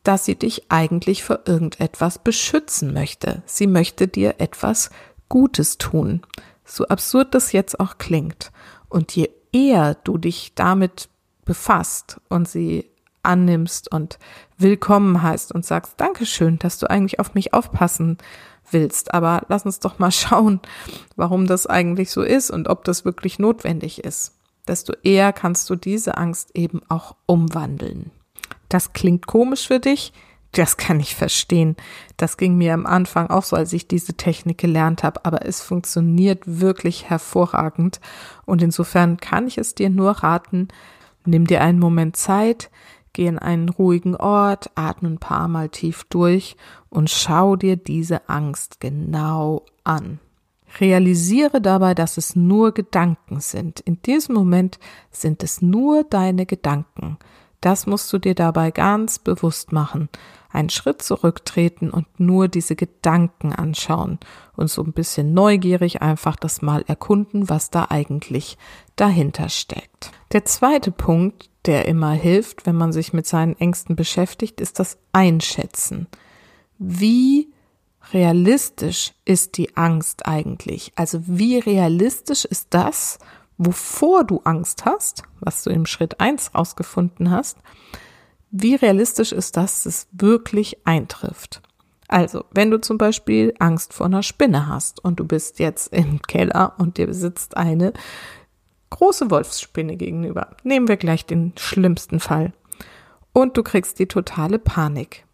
dass 0.03 0.25
sie 0.25 0.35
dich 0.35 0.71
eigentlich 0.71 1.23
vor 1.23 1.41
irgendetwas 1.45 2.19
beschützen 2.19 2.93
möchte. 2.93 3.43
Sie 3.45 3.67
möchte 3.67 4.07
dir 4.07 4.35
etwas 4.39 4.89
Gutes 5.29 5.77
tun. 5.77 6.21
So 6.65 6.87
absurd 6.87 7.33
das 7.33 7.51
jetzt 7.51 7.79
auch 7.79 7.97
klingt. 7.97 8.51
Und 8.89 9.15
je 9.15 9.29
eher 9.51 9.95
du 9.95 10.17
dich 10.17 10.53
damit 10.55 11.09
befasst 11.45 12.19
und 12.29 12.47
sie 12.47 12.89
annimmst 13.23 13.91
und 13.91 14.17
willkommen 14.57 15.21
heißt 15.21 15.51
und 15.51 15.65
sagst, 15.65 15.93
Dankeschön, 15.97 16.59
dass 16.59 16.79
du 16.79 16.89
eigentlich 16.89 17.19
auf 17.19 17.33
mich 17.33 17.53
aufpassen 17.53 18.17
willst. 18.71 19.13
Aber 19.13 19.43
lass 19.49 19.65
uns 19.65 19.79
doch 19.79 19.99
mal 19.99 20.11
schauen, 20.11 20.59
warum 21.15 21.47
das 21.47 21.67
eigentlich 21.67 22.11
so 22.11 22.21
ist 22.21 22.51
und 22.51 22.67
ob 22.67 22.83
das 22.83 23.05
wirklich 23.05 23.39
notwendig 23.39 24.03
ist. 24.03 24.35
Desto 24.67 24.93
eher 25.03 25.33
kannst 25.33 25.69
du 25.69 25.75
diese 25.75 26.17
Angst 26.17 26.51
eben 26.53 26.81
auch 26.89 27.15
umwandeln. 27.25 28.11
Das 28.69 28.93
klingt 28.93 29.25
komisch 29.25 29.67
für 29.67 29.79
dich, 29.79 30.13
das 30.51 30.77
kann 30.77 30.99
ich 30.99 31.15
verstehen. 31.15 31.75
Das 32.17 32.37
ging 32.37 32.57
mir 32.57 32.73
am 32.73 32.85
Anfang 32.85 33.29
auch 33.29 33.43
so, 33.43 33.55
als 33.55 33.71
ich 33.73 33.87
diese 33.87 34.15
Technik 34.15 34.57
gelernt 34.57 35.03
habe, 35.03 35.25
aber 35.25 35.45
es 35.45 35.61
funktioniert 35.61 36.41
wirklich 36.45 37.09
hervorragend. 37.09 37.99
Und 38.45 38.61
insofern 38.63 39.17
kann 39.17 39.47
ich 39.47 39.57
es 39.57 39.75
dir 39.75 39.89
nur 39.89 40.11
raten, 40.11 40.69
nimm 41.25 41.45
dir 41.45 41.61
einen 41.61 41.79
Moment 41.79 42.17
Zeit, 42.17 42.71
geh 43.13 43.27
in 43.27 43.37
einen 43.37 43.69
ruhigen 43.69 44.15
Ort, 44.15 44.71
atme 44.75 45.09
ein 45.09 45.19
paar 45.19 45.47
Mal 45.47 45.69
tief 45.69 46.05
durch 46.05 46.57
und 46.89 47.09
schau 47.09 47.55
dir 47.55 47.75
diese 47.75 48.27
Angst 48.27 48.79
genau 48.79 49.65
an. 49.83 50.19
Realisiere 50.79 51.61
dabei, 51.61 51.95
dass 51.95 52.17
es 52.17 52.35
nur 52.35 52.73
Gedanken 52.73 53.39
sind. 53.39 53.79
In 53.81 54.01
diesem 54.01 54.35
Moment 54.35 54.79
sind 55.11 55.43
es 55.43 55.61
nur 55.61 56.03
deine 56.03 56.45
Gedanken. 56.45 57.17
Das 57.61 57.87
musst 57.87 58.11
du 58.13 58.19
dir 58.19 58.35
dabei 58.35 58.71
ganz 58.71 59.19
bewusst 59.19 59.71
machen. 59.71 60.09
Einen 60.51 60.69
Schritt 60.69 61.01
zurücktreten 61.01 61.91
und 61.91 62.07
nur 62.19 62.47
diese 62.47 62.75
Gedanken 62.75 63.53
anschauen 63.53 64.19
und 64.55 64.69
so 64.69 64.83
ein 64.83 64.93
bisschen 64.93 65.33
neugierig 65.33 66.01
einfach 66.01 66.35
das 66.35 66.61
mal 66.61 66.83
erkunden, 66.87 67.49
was 67.49 67.69
da 67.69 67.87
eigentlich 67.89 68.57
dahinter 68.95 69.49
steckt. 69.49 70.11
Der 70.31 70.45
zweite 70.45 70.91
Punkt, 70.91 71.49
der 71.65 71.87
immer 71.87 72.11
hilft, 72.11 72.65
wenn 72.65 72.75
man 72.75 72.91
sich 72.91 73.13
mit 73.13 73.27
seinen 73.27 73.57
Ängsten 73.57 73.95
beschäftigt, 73.95 74.59
ist 74.59 74.79
das 74.79 74.97
Einschätzen. 75.11 76.07
Wie 76.77 77.49
realistisch 78.11 79.13
ist 79.25 79.57
die 79.57 79.75
Angst 79.75 80.25
eigentlich? 80.25 80.93
Also 80.95 81.21
wie 81.25 81.59
realistisch 81.59 82.45
ist 82.45 82.67
das, 82.71 83.19
wovor 83.57 84.23
du 84.23 84.41
Angst 84.45 84.85
hast, 84.85 85.23
was 85.41 85.63
du 85.63 85.69
im 85.69 85.85
Schritt 85.85 86.19
eins 86.19 86.55
rausgefunden 86.55 87.29
hast, 87.29 87.57
wie 88.51 88.75
realistisch 88.75 89.31
ist 89.31 89.57
das, 89.57 89.83
dass 89.83 89.85
es 89.85 90.07
wirklich 90.11 90.85
eintrifft? 90.85 91.61
Also, 92.07 92.45
wenn 92.51 92.71
du 92.71 92.81
zum 92.81 92.97
Beispiel 92.97 93.53
Angst 93.59 93.93
vor 93.93 94.07
einer 94.07 94.23
Spinne 94.23 94.67
hast 94.67 95.03
und 95.03 95.19
du 95.19 95.25
bist 95.25 95.59
jetzt 95.59 95.93
im 95.93 96.21
Keller 96.23 96.73
und 96.79 96.97
dir 96.97 97.13
sitzt 97.13 97.55
eine 97.55 97.93
große 98.89 99.29
Wolfsspinne 99.29 99.95
gegenüber, 99.95 100.55
nehmen 100.63 100.87
wir 100.87 100.97
gleich 100.97 101.25
den 101.25 101.53
schlimmsten 101.55 102.19
Fall, 102.19 102.53
und 103.31 103.57
du 103.57 103.63
kriegst 103.63 103.99
die 103.99 104.07
totale 104.07 104.59
Panik. 104.59 105.25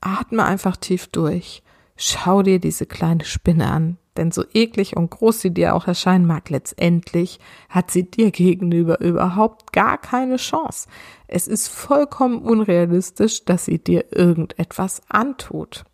Atme 0.00 0.44
einfach 0.44 0.76
tief 0.76 1.08
durch. 1.08 1.62
Schau 1.96 2.42
dir 2.42 2.58
diese 2.58 2.86
kleine 2.86 3.24
Spinne 3.24 3.70
an, 3.70 3.98
denn 4.16 4.30
so 4.30 4.44
eklig 4.52 4.96
und 4.96 5.10
groß 5.10 5.40
sie 5.40 5.52
dir 5.52 5.74
auch 5.74 5.86
erscheinen 5.86 6.26
mag, 6.26 6.50
letztendlich 6.50 7.38
hat 7.68 7.90
sie 7.90 8.10
dir 8.10 8.30
gegenüber 8.30 9.00
überhaupt 9.00 9.72
gar 9.72 9.98
keine 9.98 10.36
Chance. 10.36 10.88
Es 11.28 11.46
ist 11.46 11.68
vollkommen 11.68 12.42
unrealistisch, 12.42 13.44
dass 13.44 13.64
sie 13.64 13.78
dir 13.78 14.06
irgendetwas 14.10 15.02
antut. 15.08 15.84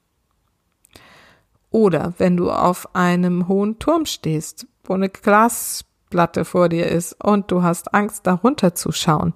Oder 1.70 2.14
wenn 2.18 2.36
du 2.36 2.50
auf 2.50 2.94
einem 2.94 3.48
hohen 3.48 3.78
Turm 3.78 4.06
stehst, 4.06 4.66
wo 4.84 4.94
eine 4.94 5.10
Glasplatte 5.10 6.44
vor 6.44 6.68
dir 6.68 6.86
ist 6.86 7.22
und 7.22 7.50
du 7.50 7.62
hast 7.62 7.92
Angst, 7.92 8.26
darunter 8.26 8.74
zu 8.74 8.92
schauen, 8.92 9.34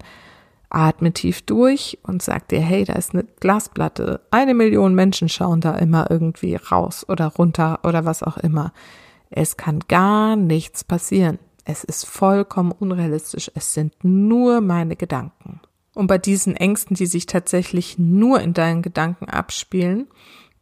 atme 0.71 1.11
tief 1.11 1.41
durch 1.43 1.99
und 2.03 2.21
sag 2.21 2.47
dir, 2.47 2.61
hey, 2.61 2.85
da 2.85 2.93
ist 2.93 3.13
eine 3.13 3.25
Glasplatte. 3.39 4.21
Eine 4.31 4.53
Million 4.53 4.95
Menschen 4.95 5.29
schauen 5.29 5.61
da 5.61 5.75
immer 5.75 6.09
irgendwie 6.09 6.55
raus 6.55 7.05
oder 7.07 7.27
runter 7.27 7.79
oder 7.83 8.05
was 8.05 8.23
auch 8.23 8.37
immer. 8.37 8.73
Es 9.29 9.57
kann 9.57 9.79
gar 9.87 10.35
nichts 10.35 10.83
passieren. 10.83 11.39
Es 11.65 11.83
ist 11.83 12.05
vollkommen 12.05 12.71
unrealistisch. 12.71 13.51
Es 13.53 13.73
sind 13.73 13.93
nur 14.03 14.61
meine 14.61 14.95
Gedanken. 14.95 15.61
Und 15.93 16.07
bei 16.07 16.17
diesen 16.17 16.55
Ängsten, 16.55 16.95
die 16.95 17.05
sich 17.05 17.25
tatsächlich 17.25 17.99
nur 17.99 18.39
in 18.39 18.53
deinen 18.53 18.81
Gedanken 18.81 19.29
abspielen, 19.29 20.07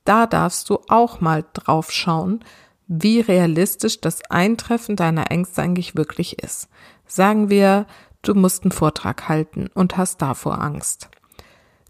da 0.04 0.26
darfst 0.26 0.70
du 0.70 0.80
auch 0.88 1.22
mal 1.22 1.46
drauf 1.54 1.92
schauen, 1.92 2.44
wie 2.88 3.20
realistisch 3.20 4.02
das 4.02 4.24
Eintreffen 4.32 4.96
deiner 4.96 5.30
Ängste 5.30 5.62
eigentlich 5.62 5.96
wirklich 5.96 6.42
ist. 6.42 6.68
Sagen 7.06 7.50
wir, 7.50 7.86
du 8.22 8.34
musst 8.36 8.64
einen 8.64 8.72
Vortrag 8.72 9.28
halten 9.28 9.70
und 9.74 9.98
hast 9.98 10.22
davor 10.22 10.62
Angst. 10.62 11.10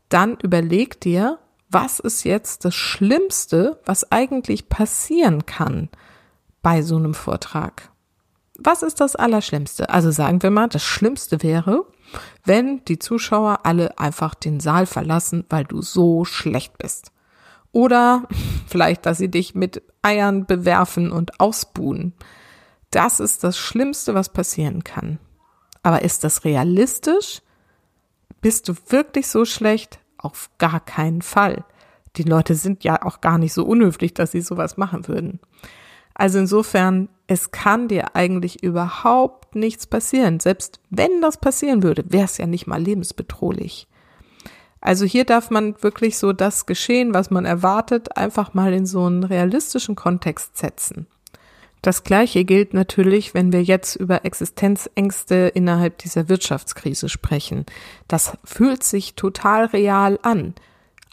Dann 0.10 0.38
überleg 0.42 1.00
dir, 1.02 1.40
was 1.70 2.00
ist 2.00 2.24
jetzt 2.24 2.66
das 2.66 2.76
Schlimmste, 2.76 3.80
was 3.86 4.12
eigentlich 4.12 4.70
passieren 4.70 5.46
kann 5.46 5.90
bei 6.62 6.82
so 6.82 6.98
einem 6.98 7.14
Vortrag? 7.14 7.92
Was 8.58 8.82
ist 8.82 9.00
das 9.00 9.16
Allerschlimmste? 9.16 9.90
Also 9.90 10.12
sagen 10.12 10.42
wir 10.42 10.50
mal, 10.50 10.68
das 10.68 10.84
Schlimmste 10.84 11.44
wäre, 11.44 11.86
wenn 12.44 12.84
die 12.86 13.00
Zuschauer 13.00 13.60
alle 13.64 13.98
einfach 14.00 14.34
den 14.34 14.60
Saal 14.60 14.86
verlassen, 14.86 15.46
weil 15.50 15.64
du 15.64 15.82
so 15.82 16.26
schlecht 16.26 16.78
bist. 16.78 17.12
Oder 17.72 18.24
vielleicht, 18.68 19.06
dass 19.06 19.20
sie 19.20 19.30
dich 19.30 19.56
mit 19.56 19.84
Eiern 20.02 20.46
bewerfen 20.46 21.12
und 21.12 21.40
ausbuhen. 21.40 22.14
Das 22.92 23.20
ist 23.20 23.44
das 23.44 23.58
Schlimmste, 23.58 24.16
was 24.16 24.30
passieren 24.30 24.84
kann. 24.84 25.20
Aber 25.90 26.04
ist 26.04 26.24
das 26.24 26.46
realistisch? 26.46 27.42
Bist 28.42 28.70
du 28.70 28.76
wirklich 28.90 29.28
so 29.28 29.44
schlecht? 29.44 29.98
Auf 30.20 30.52
gar 30.60 30.80
keinen 30.80 31.24
Fall. 31.24 31.66
Die 32.16 32.22
Leute 32.22 32.54
sind 32.54 32.84
ja 32.84 33.04
auch 33.04 33.22
gar 33.22 33.40
nicht 33.40 33.56
so 33.56 33.66
unhöflich, 33.66 34.14
dass 34.14 34.32
sie 34.32 34.42
sowas 34.42 34.78
machen 34.78 35.08
würden. 35.08 35.40
Also 36.14 36.38
insofern, 36.38 37.10
es 37.26 37.50
kann 37.50 37.88
dir 37.88 38.16
eigentlich 38.16 38.62
überhaupt 38.62 39.56
nichts 39.56 39.88
passieren. 39.88 40.40
Selbst 40.40 40.80
wenn 40.92 41.22
das 41.22 41.38
passieren 41.38 41.82
würde, 41.82 42.04
wäre 42.08 42.26
es 42.26 42.38
ja 42.38 42.46
nicht 42.46 42.68
mal 42.68 42.80
lebensbedrohlich. 42.80 43.88
Also 44.82 45.06
hier 45.06 45.26
darf 45.26 45.50
man 45.50 45.74
wirklich 45.82 46.20
so 46.20 46.34
das 46.34 46.68
Geschehen, 46.68 47.16
was 47.16 47.32
man 47.32 47.46
erwartet, 47.46 48.16
einfach 48.16 48.54
mal 48.54 48.74
in 48.74 48.86
so 48.86 49.06
einen 49.06 49.24
realistischen 49.24 49.96
Kontext 49.96 50.56
setzen. 50.56 51.08
Das 51.82 52.04
Gleiche 52.04 52.44
gilt 52.44 52.74
natürlich, 52.74 53.34
wenn 53.34 53.54
wir 53.54 53.64
jetzt 53.64 53.96
über 53.96 54.26
Existenzängste 54.26 55.52
innerhalb 55.54 55.98
dieser 56.00 56.28
Wirtschaftskrise 56.28 57.08
sprechen. 57.08 57.66
Das 58.08 58.38
fühlt 58.44 58.84
sich 58.84 59.16
total 59.16 59.66
real 59.66 60.20
an, 60.22 60.56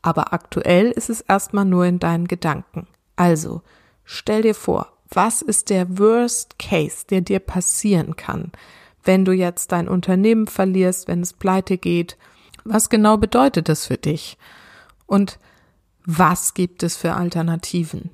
aber 0.03 0.33
aktuell 0.33 0.91
ist 0.91 1.09
es 1.09 1.21
erstmal 1.21 1.65
nur 1.65 1.85
in 1.85 2.01
deinen 2.01 2.27
Gedanken. 2.27 2.89
Also, 3.15 3.63
stell 4.05 4.43
dir 4.43 4.55
vor, 4.55 4.93
was 5.09 5.41
ist 5.41 5.71
der 5.71 5.99
Worst 5.99 6.59
Case, 6.59 7.07
der 7.09 7.21
dir 7.21 7.39
passieren 7.39 8.17
kann, 8.17 8.51
wenn 9.05 9.25
du 9.25 9.33
jetzt 9.33 9.71
dein 9.71 9.89
Unternehmen 9.89 10.49
verlierst, 10.49 11.07
wenn 11.07 11.23
es 11.23 11.33
pleite 11.33 11.79
geht? 11.79 12.17
Was 12.65 12.91
genau 12.91 13.17
bedeutet 13.17 13.69
das 13.69 13.87
für 13.87 13.97
dich? 13.97 14.37
Und 15.07 15.39
was 16.05 16.55
gibt 16.55 16.83
es 16.83 16.97
für 16.97 17.15
Alternativen? 17.15 18.11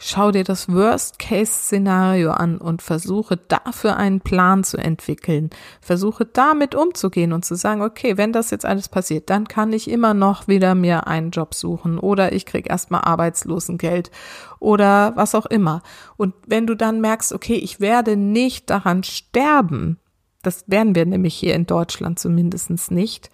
Schau 0.00 0.30
dir 0.30 0.44
das 0.44 0.72
Worst-Case-Szenario 0.72 2.30
an 2.30 2.58
und 2.58 2.82
versuche 2.82 3.36
dafür 3.36 3.96
einen 3.96 4.20
Plan 4.20 4.62
zu 4.62 4.76
entwickeln. 4.76 5.50
Versuche 5.80 6.24
damit 6.24 6.76
umzugehen 6.76 7.32
und 7.32 7.44
zu 7.44 7.56
sagen, 7.56 7.82
okay, 7.82 8.16
wenn 8.16 8.32
das 8.32 8.52
jetzt 8.52 8.64
alles 8.64 8.88
passiert, 8.88 9.28
dann 9.28 9.48
kann 9.48 9.72
ich 9.72 9.90
immer 9.90 10.14
noch 10.14 10.46
wieder 10.46 10.76
mir 10.76 11.08
einen 11.08 11.32
Job 11.32 11.52
suchen 11.52 11.98
oder 11.98 12.32
ich 12.32 12.46
krieg 12.46 12.70
erstmal 12.70 13.00
Arbeitslosengeld 13.00 14.12
oder 14.60 15.16
was 15.16 15.34
auch 15.34 15.46
immer. 15.46 15.82
Und 16.16 16.32
wenn 16.46 16.68
du 16.68 16.76
dann 16.76 17.00
merkst, 17.00 17.32
okay, 17.32 17.56
ich 17.56 17.80
werde 17.80 18.16
nicht 18.16 18.70
daran 18.70 19.02
sterben, 19.02 19.98
das 20.42 20.62
werden 20.68 20.94
wir 20.94 21.06
nämlich 21.06 21.34
hier 21.34 21.56
in 21.56 21.66
Deutschland 21.66 22.20
zumindest 22.20 22.92
nicht, 22.92 23.30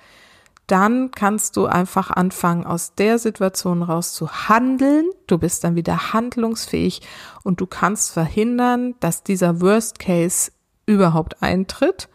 dann 0.66 1.10
kannst 1.10 1.56
du 1.56 1.66
einfach 1.66 2.10
anfangen, 2.10 2.64
aus 2.64 2.94
der 2.94 3.18
Situation 3.18 3.82
raus 3.82 4.14
zu 4.14 4.30
handeln. 4.48 5.10
Du 5.26 5.38
bist 5.38 5.64
dann 5.64 5.76
wieder 5.76 6.12
handlungsfähig 6.12 7.02
und 7.42 7.60
du 7.60 7.66
kannst 7.66 8.12
verhindern, 8.12 8.94
dass 9.00 9.22
dieser 9.22 9.60
Worst 9.60 9.98
Case 9.98 10.52
überhaupt 10.86 11.42
eintritt 11.42 12.08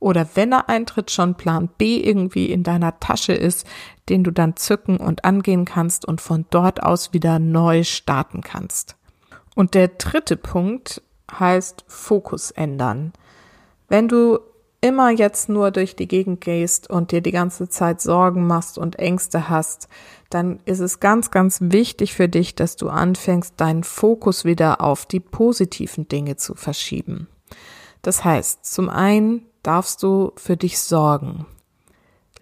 oder 0.00 0.26
wenn 0.34 0.52
er 0.52 0.68
eintritt, 0.68 1.10
schon 1.10 1.34
Plan 1.36 1.68
B 1.76 1.98
irgendwie 1.98 2.46
in 2.46 2.62
deiner 2.62 2.98
Tasche 2.98 3.34
ist, 3.34 3.66
den 4.08 4.24
du 4.24 4.30
dann 4.30 4.56
zücken 4.56 4.96
und 4.96 5.24
angehen 5.24 5.66
kannst 5.66 6.06
und 6.06 6.22
von 6.22 6.46
dort 6.50 6.82
aus 6.82 7.12
wieder 7.12 7.38
neu 7.38 7.84
starten 7.84 8.40
kannst. 8.40 8.96
Und 9.54 9.74
der 9.74 9.88
dritte 9.88 10.38
Punkt 10.38 11.02
heißt 11.30 11.84
Fokus 11.86 12.50
ändern. 12.50 13.12
Wenn 13.88 14.08
du 14.08 14.38
immer 14.80 15.10
jetzt 15.10 15.48
nur 15.48 15.70
durch 15.70 15.94
die 15.94 16.08
Gegend 16.08 16.40
gehst 16.40 16.88
und 16.88 17.12
dir 17.12 17.20
die 17.20 17.32
ganze 17.32 17.68
Zeit 17.68 18.00
Sorgen 18.00 18.46
machst 18.46 18.78
und 18.78 18.98
Ängste 18.98 19.48
hast, 19.48 19.88
dann 20.30 20.60
ist 20.64 20.80
es 20.80 21.00
ganz, 21.00 21.30
ganz 21.30 21.58
wichtig 21.60 22.14
für 22.14 22.28
dich, 22.28 22.54
dass 22.54 22.76
du 22.76 22.88
anfängst, 22.88 23.54
deinen 23.58 23.84
Fokus 23.84 24.44
wieder 24.44 24.80
auf 24.80 25.04
die 25.04 25.20
positiven 25.20 26.08
Dinge 26.08 26.36
zu 26.36 26.54
verschieben. 26.54 27.28
Das 28.02 28.24
heißt, 28.24 28.64
zum 28.64 28.88
einen 28.88 29.42
darfst 29.62 30.02
du 30.02 30.32
für 30.36 30.56
dich 30.56 30.78
sorgen. 30.78 31.46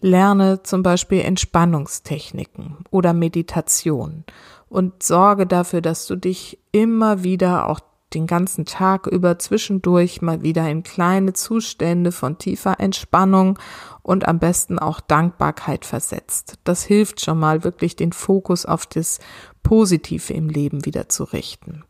Lerne 0.01 0.63
zum 0.63 0.85
Beispiel 0.85 1.23
Entspannungstechniken 1.23 2.85
oder 2.91 3.13
Meditation 3.13 4.23
und 4.69 5.03
sorge 5.03 5.47
dafür, 5.47 5.81
dass 5.81 6.07
du 6.07 6.15
dich 6.15 6.59
immer 6.71 7.25
wieder 7.25 7.69
auch 7.69 7.81
den 8.15 8.27
ganzen 8.27 8.65
Tag 8.65 9.07
über 9.07 9.39
zwischendurch 9.39 10.23
mal 10.23 10.43
wieder 10.43 10.69
in 10.69 10.83
kleine 10.83 11.35
Zustände 11.35 12.13
von 12.13 12.39
tiefer 12.39 12.81
Entspannung 12.81 13.59
und 14.03 14.27
am 14.27 14.39
besten 14.39 14.79
auch 14.79 15.01
Dankbarkeit 15.01 15.85
versetzt. 15.85 16.59
Das 16.65 16.85
hilft 16.85 17.21
schon 17.21 17.39
mal 17.39 17.65
wirklich 17.65 17.97
den 17.97 18.13
Fokus 18.13 18.65
auf 18.65 18.87
das 18.87 19.19
Positive 19.63 20.33
im 20.33 20.49
Leben 20.49 20.87
wieder 20.87 21.09
zu 21.09 21.25
richten. 21.25 21.85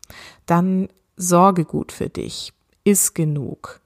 Dann 0.45 0.89
sorge 1.15 1.65
gut 1.65 1.91
für 1.91 2.09
dich, 2.09 2.53
iss 2.83 3.13
genug, 3.13 3.79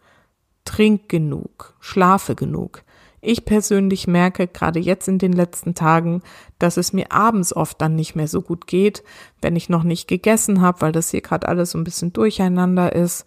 trink 0.66 1.10
genug, 1.10 1.76
schlafe 1.80 2.36
genug. 2.36 2.84
Ich 3.26 3.46
persönlich 3.46 4.06
merke 4.06 4.48
gerade 4.48 4.80
jetzt 4.80 5.08
in 5.08 5.18
den 5.18 5.32
letzten 5.32 5.76
Tagen, 5.76 6.22
dass 6.60 6.76
es 6.76 6.92
mir 6.92 7.14
abends 7.14 7.56
oft 7.56 7.80
dann 7.80 7.96
nicht 7.96 8.16
mehr 8.16 8.28
so 8.28 8.42
gut 8.42 8.68
geht, 8.68 9.02
wenn 9.42 9.56
ich 9.56 9.70
noch 9.70 9.84
nicht 9.84 10.10
gegessen 10.10 10.60
habe, 10.60 10.82
weil 10.82 10.92
das 10.92 11.12
hier 11.12 11.22
gerade 11.22 11.48
alles 11.48 11.72
so 11.72 11.78
ein 11.78 11.86
bisschen 11.86 12.12
durcheinander 12.12 12.94
ist 12.94 13.26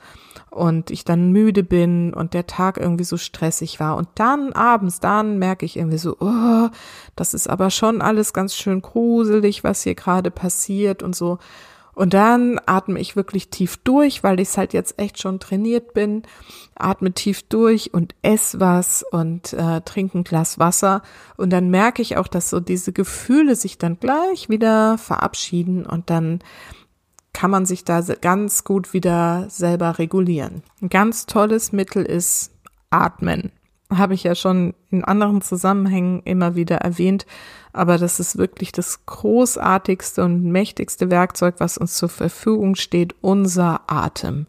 und 0.50 0.90
ich 0.90 1.04
dann 1.06 1.32
müde 1.32 1.62
bin 1.62 2.12
und 2.12 2.35
der 2.35 2.46
Tag 2.46 2.76
irgendwie 2.76 3.04
so 3.04 3.16
stressig 3.16 3.80
war. 3.80 3.96
Und 3.96 4.09
dann 4.16 4.52
abends, 4.52 5.00
dann 5.00 5.38
merke 5.38 5.64
ich 5.64 5.78
irgendwie 5.78 5.98
so, 5.98 6.16
oh, 6.20 6.68
das 7.14 7.32
ist 7.32 7.48
aber 7.48 7.70
schon 7.70 8.02
alles 8.02 8.35
ganz 8.35 8.54
schön 8.54 8.82
gruselig, 8.82 9.64
was 9.64 9.82
hier 9.82 9.94
gerade 9.94 10.30
passiert 10.30 11.02
und 11.02 11.16
so. 11.16 11.38
Und 11.96 12.12
dann 12.12 12.61
atme 12.66 13.00
ich 13.00 13.16
wirklich 13.16 13.48
tief 13.48 13.78
durch, 13.78 14.22
weil 14.22 14.38
ich 14.38 14.54
halt 14.59 14.74
jetzt 14.74 14.98
echt 14.98 15.18
schon 15.18 15.40
trainiert 15.40 15.94
bin. 15.94 16.24
Atme 16.74 17.12
tief 17.12 17.42
durch 17.44 17.94
und 17.94 18.14
ess 18.20 18.61
was 18.61 19.02
und 19.02 19.54
äh, 19.54 19.80
trinke 19.80 20.18
ein 20.18 20.24
Glas 20.24 20.59
Wasser. 20.59 21.00
Und 21.38 21.48
dann 21.50 21.70
merke 21.70 22.02
ich 22.02 22.18
auch, 22.18 22.28
dass 22.28 22.50
so 22.50 22.61
diese 22.61 22.92
Gefühle 22.92 23.56
sich 23.56 23.78
dann 23.78 23.98
gleich 23.98 24.50
wieder 24.50 24.98
verabschieden 24.98 25.87
und 25.87 26.11
dann 26.11 26.40
kann 27.32 27.50
man 27.50 27.64
sich 27.64 27.82
da 27.82 28.02
ganz 28.02 28.64
gut 28.64 28.92
wieder 28.92 29.46
selber 29.48 29.98
regulieren. 29.98 30.62
Ein 30.82 30.90
ganz 30.90 31.24
tolles 31.24 31.72
Mittel 31.72 32.04
ist 32.04 32.52
Atmen 32.90 33.52
habe 33.90 34.14
ich 34.14 34.25
ja 34.25 34.35
schon 34.35 34.75
in 34.90 35.05
anderen 35.05 35.42
Zusammenhängen 35.42 36.22
immer 36.25 36.57
wieder 36.57 36.79
erwähnt, 36.79 37.27
aber 37.72 37.99
das 37.99 38.18
ist 38.18 38.38
wirklich 38.38 38.72
das 38.72 39.07
großartigste 39.07 40.25
und 40.25 40.44
mächtigste 40.44 41.11
Werkzeug, 41.11 41.57
was 41.59 41.79
uns 41.79 41.94
zur 41.94 42.09
Verfügung 42.09 42.75
steht, 42.75 43.14
unser 43.20 43.83
Atem. 43.87 44.46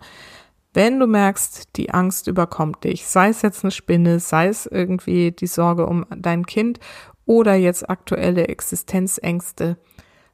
Wenn 0.73 0.99
du 0.99 1.07
merkst, 1.07 1.75
die 1.75 1.91
Angst 1.91 2.27
überkommt 2.27 2.83
dich, 2.83 3.07
sei 3.07 3.29
es 3.29 3.41
jetzt 3.41 3.63
eine 3.63 3.71
Spinne, 3.71 4.19
sei 4.19 4.47
es 4.47 4.65
irgendwie 4.65 5.31
die 5.31 5.47
Sorge 5.47 5.85
um 5.87 6.05
dein 6.15 6.45
Kind 6.45 6.79
oder 7.25 7.55
jetzt 7.55 7.89
aktuelle 7.89 8.47
Existenzängste, 8.47 9.77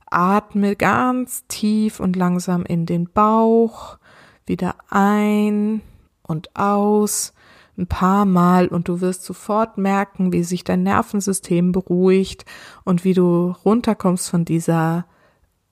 atme 0.05 0.75
ganz 0.75 1.45
tief 1.47 1.99
und 1.99 2.15
langsam 2.15 2.65
in 2.65 2.85
den 2.85 3.09
Bauch, 3.09 3.97
wieder 4.45 4.75
ein 4.89 5.81
und 6.21 6.55
aus 6.55 7.33
ein 7.77 7.87
paar 7.87 8.25
Mal 8.25 8.67
und 8.67 8.87
du 8.87 9.01
wirst 9.01 9.23
sofort 9.23 9.77
merken, 9.77 10.31
wie 10.31 10.43
sich 10.43 10.63
dein 10.63 10.83
Nervensystem 10.83 11.71
beruhigt 11.71 12.45
und 12.83 13.03
wie 13.03 13.13
du 13.13 13.55
runterkommst 13.65 14.29
von 14.29 14.45
dieser 14.45 15.05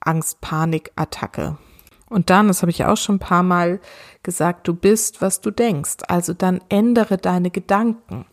Angst-Panik-Attacke. 0.00 1.58
Und 2.08 2.28
dann, 2.28 2.48
das 2.48 2.62
habe 2.62 2.70
ich 2.70 2.84
auch 2.84 2.96
schon 2.96 3.16
ein 3.16 3.20
paar 3.20 3.42
Mal 3.42 3.80
gesagt, 4.22 4.68
du 4.68 4.74
bist, 4.74 5.22
was 5.22 5.40
du 5.40 5.50
denkst. 5.50 5.98
Also 6.08 6.34
dann 6.34 6.60
ändere 6.68 7.16
deine 7.16 7.50
Gedanken. 7.50 8.26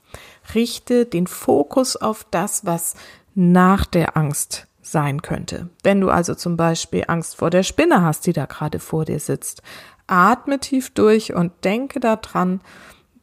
Richte 0.54 1.06
den 1.06 1.28
Fokus 1.28 1.96
auf 1.96 2.26
das, 2.30 2.66
was 2.66 2.96
nach 3.36 3.86
der 3.86 4.18
Angst 4.18 4.68
sein 4.82 5.22
könnte. 5.22 5.70
Wenn 5.84 6.02
du 6.02 6.10
also 6.10 6.36
zum 6.36 6.58
Beispiel 6.58 7.06
Angst 7.08 7.38
vor 7.38 7.52
der 7.52 7.64
Spinne 7.64 8.04
hast, 8.04 8.26
die 8.26 8.34
da 8.34 8.46
gerade 8.46 8.80
vor 8.80 9.06
dir 9.06 9.20
sitzt, 9.20 9.62
atme 10.08 10.60
tief 10.60 10.90
durch 10.90 11.34
und 11.34 11.52
denke 11.64 12.00
daran, 12.00 12.62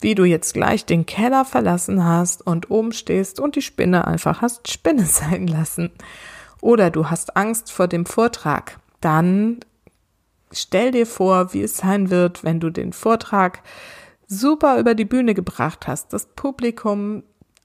wie 0.01 0.15
du 0.15 0.25
jetzt 0.25 0.55
gleich 0.55 0.85
den 0.85 1.07
Keller 1.07 1.45
verlassen 1.45 2.05
hast 2.05 2.47
und 2.47 2.71
oben 2.71 2.93
stehst 2.93 3.41
und 3.41 3.57
die 3.57 3.63
Spinne 3.63 4.07
einfach 4.07 4.43
hast 4.43 4.71
Spinne 4.71 5.07
sein 5.07 5.47
lassen. 5.47 5.91
Oder 6.61 6.91
du 6.91 7.11
hast 7.11 7.37
Angst 7.37 7.71
vor 7.71 7.89
dem 7.89 8.07
Vortrag. 8.07 8.79
Dann 9.01 9.61
stell 10.53 10.91
dir 10.91 11.07
vor, 11.07 11.53
wie 11.53 11.63
es 11.63 11.77
sein 11.77 12.11
wird, 12.11 12.45
wenn 12.45 12.61
du 12.61 12.71
den 12.71 12.93
Vortrag 12.93 13.63
super 14.27 14.79
über 14.79 14.95
die 14.95 15.05
Bühne 15.05 15.35
gebracht 15.35 15.87
hast, 15.87 16.13
das 16.13 16.27
Publikum 16.27 17.23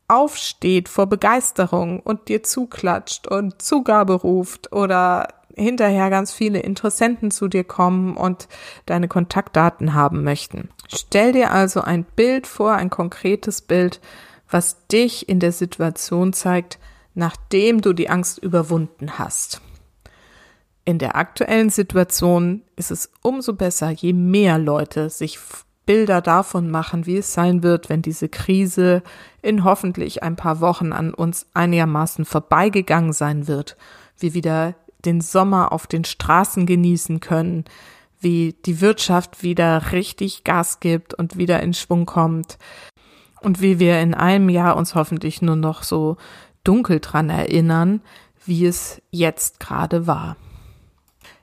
aufsteht 0.08 0.89
vor 0.89 1.08
Begeisterung 1.08 2.02
und 2.02 2.28
dir 2.28 2.44
zuklatscht 2.44 3.28
und 3.28 3.62
Zugabe 3.62 4.13
ruft 4.13 4.72
oder 4.74 5.30
hinterher 5.56 6.10
ganz 6.10 6.34
viele 6.34 6.60
Interessenten 6.60 7.32
zu 7.32 7.48
dir 7.48 7.63
kommen 7.63 8.17
und 8.17 8.48
deine 8.86 9.08
Kontaktdaten 9.08 9.94
haben 9.94 10.24
möchten. 10.24 10.70
Stell 10.93 11.32
dir 11.32 11.51
also 11.51 11.82
ein 11.82 12.04
Bild 12.04 12.47
vor, 12.47 12.73
ein 12.73 12.89
konkretes 12.89 13.62
Bild, 13.62 14.01
was 14.49 14.88
dich 14.88 15.30
in 15.30 15.39
der 15.39 15.54
Situation 15.54 16.34
zeigt, 16.34 16.80
nachdem 17.13 17.82
du 17.82 17.93
die 17.93 18.10
Angst 18.10 18.39
überwunden 18.39 19.17
hast. 19.17 19.62
In 20.84 20.97
der 20.97 21.15
aktuellen 21.15 21.69
Situation 21.69 22.63
ist 22.75 22.91
es 22.91 23.12
umso 23.21 23.54
besser, 23.54 23.91
je 23.91 24.13
mehr 24.13 24.58
Leute 24.58 25.10
sich 25.10 25.39
Bilder 25.86 26.21
davon 26.21 26.69
machen, 26.69 27.06
wie 27.06 27.17
es 27.17 27.34
sein 27.34 27.63
wird, 27.63 27.89
wenn 27.89 28.01
diese 28.01 28.30
Krise 28.30 29.04
in 29.41 29.63
hoffentlich 29.63 30.23
ein 30.23 30.36
paar 30.36 30.60
Wochen 30.60 30.93
an 30.93 31.13
uns 31.13 31.47
einigermaßen 31.54 32.25
vorbeigegangen 32.25 33.13
sein 33.13 33.47
wird, 33.47 33.77
wir 34.17 34.34
wieder 34.34 34.75
den 35.06 35.21
Sommer 35.21 35.71
auf 35.71 35.88
den 35.88 36.06
Straßen 36.06 36.65
genießen 36.65 37.19
können, 37.19 37.65
wie 38.21 38.55
die 38.65 38.81
Wirtschaft 38.81 39.43
wieder 39.43 39.91
richtig 39.91 40.43
Gas 40.43 40.79
gibt 40.79 41.13
und 41.13 41.38
wieder 41.38 41.62
in 41.62 41.73
Schwung 41.73 42.05
kommt 42.05 42.57
und 43.41 43.62
wie 43.62 43.79
wir 43.79 43.99
in 43.99 44.13
einem 44.13 44.49
Jahr 44.49 44.77
uns 44.77 44.95
hoffentlich 44.95 45.41
nur 45.41 45.55
noch 45.55 45.84
so 45.84 46.17
dunkel 46.63 46.99
dran 46.99 47.29
erinnern, 47.29 48.01
wie 48.45 48.65
es 48.65 49.01
jetzt 49.10 49.60
gerade 49.60 50.07
war. 50.07 50.38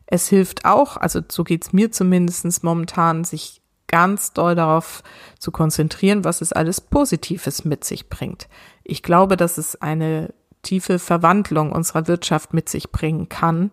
Es 0.07 0.29
hilft 0.29 0.65
auch, 0.65 0.97
also 0.97 1.21
so 1.29 1.45
geht's 1.45 1.73
mir 1.73 1.93
zumindest 1.93 2.65
momentan, 2.65 3.25
sich 3.25 3.61
ganz 3.89 4.33
doll 4.33 4.55
darauf 4.55 5.03
zu 5.39 5.51
konzentrieren, 5.51 6.25
was 6.25 6.41
es 6.41 6.53
alles 6.53 6.81
Positives 6.81 7.65
mit 7.65 7.85
sich 7.85 8.09
bringt. 8.09 8.49
Ich 8.85 9.03
glaube, 9.03 9.37
dass 9.37 9.59
es 9.59 9.81
eine 9.81 10.33
tiefe 10.63 10.99
Verwandlung 10.99 11.73
unserer 11.73 12.07
Wirtschaft 12.07 12.55
mit 12.55 12.69
sich 12.69 12.91
bringen 12.91 13.29
kann, 13.29 13.71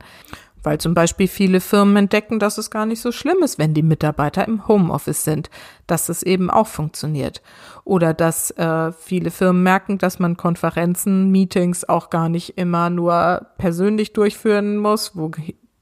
weil 0.66 0.80
zum 0.80 0.94
Beispiel 0.94 1.28
viele 1.28 1.62
Firmen 1.62 1.96
entdecken, 1.98 2.40
dass 2.40 2.58
es 2.58 2.70
gar 2.70 2.86
nicht 2.86 3.02
so 3.02 3.12
schlimm 3.12 3.44
ist, 3.44 3.60
wenn 3.60 3.74
die 3.74 3.84
Mitarbeiter 3.84 4.48
im 4.48 4.68
Homeoffice 4.68 5.24
sind, 5.24 5.50
dass 5.88 6.10
es 6.10 6.24
eben 6.24 6.50
auch 6.50 6.68
funktioniert. 6.68 7.42
Oder 7.84 8.14
dass 8.14 8.52
äh, 8.52 8.92
viele 8.92 9.32
Firmen 9.32 9.64
merken, 9.64 9.98
dass 9.98 10.20
man 10.20 10.38
Konferenzen, 10.38 11.32
Meetings 11.32 11.88
auch 11.88 12.10
gar 12.10 12.30
nicht 12.30 12.58
immer 12.58 12.90
nur 12.90 13.48
persönlich 13.58 14.14
durchführen 14.14 14.78
muss, 14.78 15.16
wo 15.16 15.32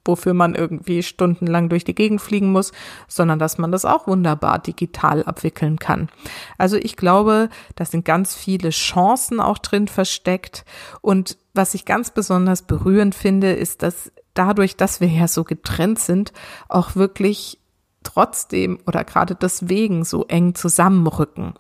wofür 0.05 0.33
man 0.33 0.55
irgendwie 0.55 1.03
stundenlang 1.03 1.69
durch 1.69 1.83
die 1.83 1.95
Gegend 1.95 2.21
fliegen 2.21 2.51
muss, 2.51 2.71
sondern 3.07 3.39
dass 3.39 3.57
man 3.57 3.71
das 3.71 3.85
auch 3.85 4.07
wunderbar 4.07 4.59
digital 4.59 5.23
abwickeln 5.23 5.79
kann. 5.79 6.09
Also 6.57 6.77
ich 6.77 6.95
glaube, 6.97 7.49
da 7.75 7.85
sind 7.85 8.03
ganz 8.05 8.35
viele 8.35 8.71
Chancen 8.71 9.39
auch 9.39 9.57
drin 9.57 9.87
versteckt. 9.87 10.65
Und 11.01 11.37
was 11.53 11.73
ich 11.73 11.85
ganz 11.85 12.11
besonders 12.11 12.63
berührend 12.63 13.15
finde, 13.15 13.53
ist, 13.53 13.81
dass 13.81 14.11
dadurch, 14.33 14.75
dass 14.75 15.01
wir 15.01 15.07
ja 15.07 15.27
so 15.27 15.43
getrennt 15.43 15.99
sind, 15.99 16.33
auch 16.69 16.95
wirklich 16.95 17.59
trotzdem 18.03 18.79
oder 18.85 19.03
gerade 19.03 19.35
deswegen 19.35 20.03
so 20.03 20.25
eng 20.25 20.55
zusammenrücken. 20.55 21.53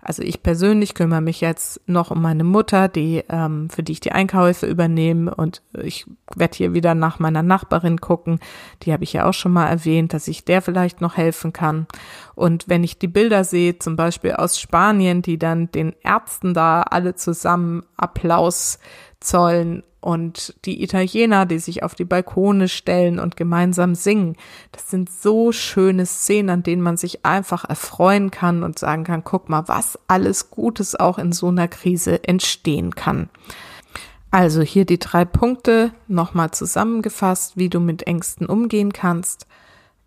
Also 0.00 0.22
ich 0.22 0.44
persönlich 0.44 0.94
kümmere 0.94 1.20
mich 1.20 1.40
jetzt 1.40 1.80
noch 1.86 2.12
um 2.12 2.22
meine 2.22 2.44
Mutter, 2.44 2.88
die 2.88 3.24
ähm, 3.28 3.68
für 3.68 3.82
die 3.82 3.92
ich 3.92 4.00
die 4.00 4.12
Einkäufe 4.12 4.66
übernehme 4.66 5.34
und 5.34 5.60
ich 5.74 6.06
werde 6.36 6.56
hier 6.56 6.72
wieder 6.72 6.94
nach 6.94 7.18
meiner 7.18 7.42
Nachbarin 7.42 8.00
gucken. 8.00 8.38
Die 8.84 8.92
habe 8.92 9.02
ich 9.02 9.12
ja 9.12 9.28
auch 9.28 9.34
schon 9.34 9.52
mal 9.52 9.66
erwähnt, 9.66 10.14
dass 10.14 10.28
ich 10.28 10.44
der 10.44 10.62
vielleicht 10.62 11.00
noch 11.00 11.16
helfen 11.16 11.52
kann. 11.52 11.88
Und 12.36 12.68
wenn 12.68 12.84
ich 12.84 13.00
die 13.00 13.08
Bilder 13.08 13.42
sehe, 13.42 13.78
zum 13.80 13.96
Beispiel 13.96 14.34
aus 14.34 14.60
Spanien, 14.60 15.20
die 15.20 15.38
dann 15.38 15.70
den 15.72 15.94
Ärzten 16.02 16.54
da 16.54 16.82
alle 16.82 17.16
zusammen 17.16 17.82
Applaus 17.96 18.78
zollen 19.20 19.82
und 20.00 20.54
die 20.64 20.82
Italiener, 20.82 21.44
die 21.44 21.58
sich 21.58 21.82
auf 21.82 21.94
die 21.94 22.04
Balkone 22.04 22.68
stellen 22.68 23.18
und 23.18 23.36
gemeinsam 23.36 23.94
singen. 23.94 24.36
Das 24.70 24.88
sind 24.88 25.10
so 25.10 25.50
schöne 25.50 26.06
Szenen, 26.06 26.50
an 26.50 26.62
denen 26.62 26.82
man 26.82 26.96
sich 26.96 27.24
einfach 27.24 27.68
erfreuen 27.68 28.30
kann 28.30 28.62
und 28.62 28.78
sagen 28.78 29.04
kann, 29.04 29.24
guck 29.24 29.48
mal, 29.48 29.66
was 29.66 29.98
alles 30.06 30.50
Gutes 30.50 30.94
auch 30.94 31.18
in 31.18 31.32
so 31.32 31.48
einer 31.48 31.68
Krise 31.68 32.22
entstehen 32.24 32.94
kann. 32.94 33.28
Also 34.30 34.60
hier 34.62 34.84
die 34.84 34.98
drei 34.98 35.24
Punkte 35.24 35.92
nochmal 36.06 36.50
zusammengefasst, 36.50 37.56
wie 37.56 37.70
du 37.70 37.80
mit 37.80 38.06
Ängsten 38.06 38.46
umgehen 38.46 38.92
kannst. 38.92 39.46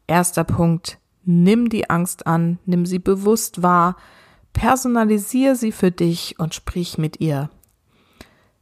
Erster 0.07 0.43
Punkt, 0.43 0.99
nimm 1.25 1.69
die 1.69 1.89
Angst 1.89 2.27
an, 2.27 2.59
nimm 2.65 2.85
sie 2.85 2.99
bewusst 2.99 3.61
wahr, 3.61 3.97
personalisiere 4.53 5.55
sie 5.55 5.71
für 5.71 5.91
dich 5.91 6.39
und 6.39 6.53
sprich 6.53 6.97
mit 6.97 7.19
ihr. 7.19 7.49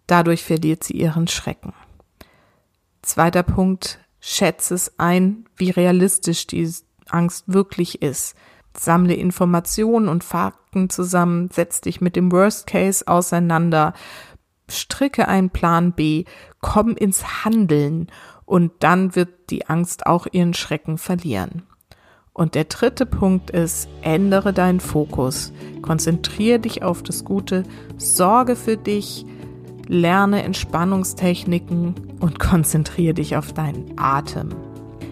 Dadurch 0.10 0.44
verliert 0.44 0.84
sie 0.84 0.94
ihren 0.94 1.28
Schrecken. 1.28 1.72
Zweiter 3.04 3.44
Punkt, 3.44 4.00
schätze 4.20 4.74
es 4.74 4.98
ein, 4.98 5.46
wie 5.56 5.70
realistisch 5.70 6.48
die 6.48 6.68
Angst 7.10 7.44
wirklich 7.46 8.02
ist. 8.02 8.36
Sammle 8.76 9.14
Informationen 9.14 10.08
und 10.08 10.24
Fakten 10.24 10.90
zusammen, 10.90 11.52
setz 11.52 11.82
dich 11.82 12.02
mit 12.02 12.16
dem 12.16 12.32
Worst 12.32 12.66
Case 12.66 13.08
auseinander, 13.08 13.94
stricke 14.68 15.28
einen 15.28 15.52
Plan 15.52 15.92
B, 15.92 16.26
komm 16.60 16.96
ins 16.96 17.46
Handeln 17.46 18.08
und 18.46 18.72
dann 18.80 19.16
wird 19.16 19.52
die 19.52 19.68
Angst 19.68 20.08
auch 20.08 20.26
ihren 20.32 20.56
Schrecken 20.56 20.98
verlieren. 20.98 21.68
Und 22.34 22.56
der 22.56 22.64
dritte 22.64 23.06
Punkt 23.06 23.52
ist, 23.52 23.88
ändere 24.02 24.54
deinen 24.54 24.80
Fokus. 24.80 25.54
Konzentriere 25.84 26.60
dich 26.60 26.82
auf 26.82 27.04
das 27.04 27.26
Gute, 27.26 27.62
sorge 27.98 28.56
für 28.56 28.76
dich, 28.76 29.28
lerne 29.90 30.44
Entspannungstechniken 30.44 31.96
und 32.22 32.40
konzentriere 32.40 33.16
dich 33.16 33.36
auf 33.36 33.52
deinen 33.52 33.92
Atem. 33.98 34.50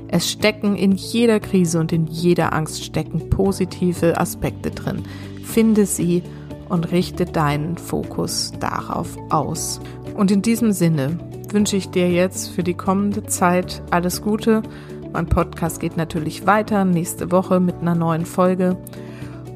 Es 0.08 0.32
stecken 0.32 0.78
in 0.78 0.94
jeder 0.94 1.42
Krise 1.42 1.82
und 1.82 1.92
in 1.92 2.08
jeder 2.08 2.54
Angst 2.54 2.86
stecken 2.86 3.30
positive 3.30 4.18
Aspekte 4.18 4.72
drin. 4.72 5.04
Finde 5.44 5.86
sie 5.86 6.24
und 6.70 6.94
richte 6.94 7.26
deinen 7.26 7.78
Fokus 7.78 8.54
darauf 8.62 9.18
aus. 9.30 9.82
Und 10.16 10.32
in 10.32 10.42
diesem 10.42 10.72
Sinne 10.72 11.18
wünsche 11.52 11.76
ich 11.76 11.90
dir 11.90 12.10
jetzt 12.10 12.52
für 12.52 12.64
die 12.64 12.74
kommende 12.74 13.24
Zeit 13.24 13.84
alles 13.92 14.22
Gute 14.22 14.64
mein 15.14 15.28
Podcast 15.28 15.80
geht 15.80 15.98
natürlich 15.98 16.46
weiter 16.46 16.86
nächste 16.86 17.32
Woche 17.32 17.60
mit 17.60 17.78
einer 17.82 17.96
neuen 17.96 18.26
Folge. 18.26 18.78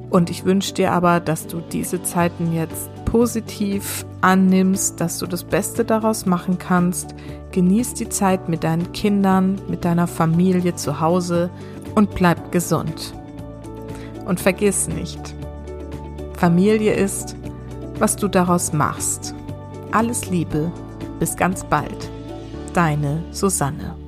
Und 0.10 0.30
ich 0.30 0.44
wünsche 0.44 0.74
dir 0.74 0.92
aber, 0.92 1.20
dass 1.20 1.48
du 1.48 1.62
diese 1.72 2.02
Zeiten 2.02 2.54
jetzt 2.54 2.90
positiv 3.12 4.06
annimmst, 4.21 5.02
dass 5.02 5.19
du 5.19 5.28
das 5.28 5.43
Beste 5.43 5.84
daraus 5.84 6.26
machen 6.26 6.58
kannst. 6.58 7.13
Genieß 7.52 7.93
die 7.95 8.08
Zeit 8.08 8.47
mit 8.47 8.63
deinen 8.63 8.93
Kindern, 8.93 9.60
mit 9.67 9.84
deiner 9.84 10.08
Familie 10.08 10.76
zu 10.76 11.02
Hause 11.02 11.50
und 11.93 12.15
bleib 12.15 12.54
gesund. 12.54 13.13
Und 14.26 14.39
vergiss 14.39 14.88
nicht, 14.88 15.36
Familie 16.38 16.93
ist, 16.93 17.36
was 18.00 18.15
du 18.15 18.30
daraus 18.30 18.71
machst. 18.71 19.36
Alles 19.91 20.30
Liebe, 20.30 20.71
bis 21.19 21.36
ganz 21.36 21.65
bald. 21.65 22.10
Deine 22.74 23.21
Susanne. 23.32 24.01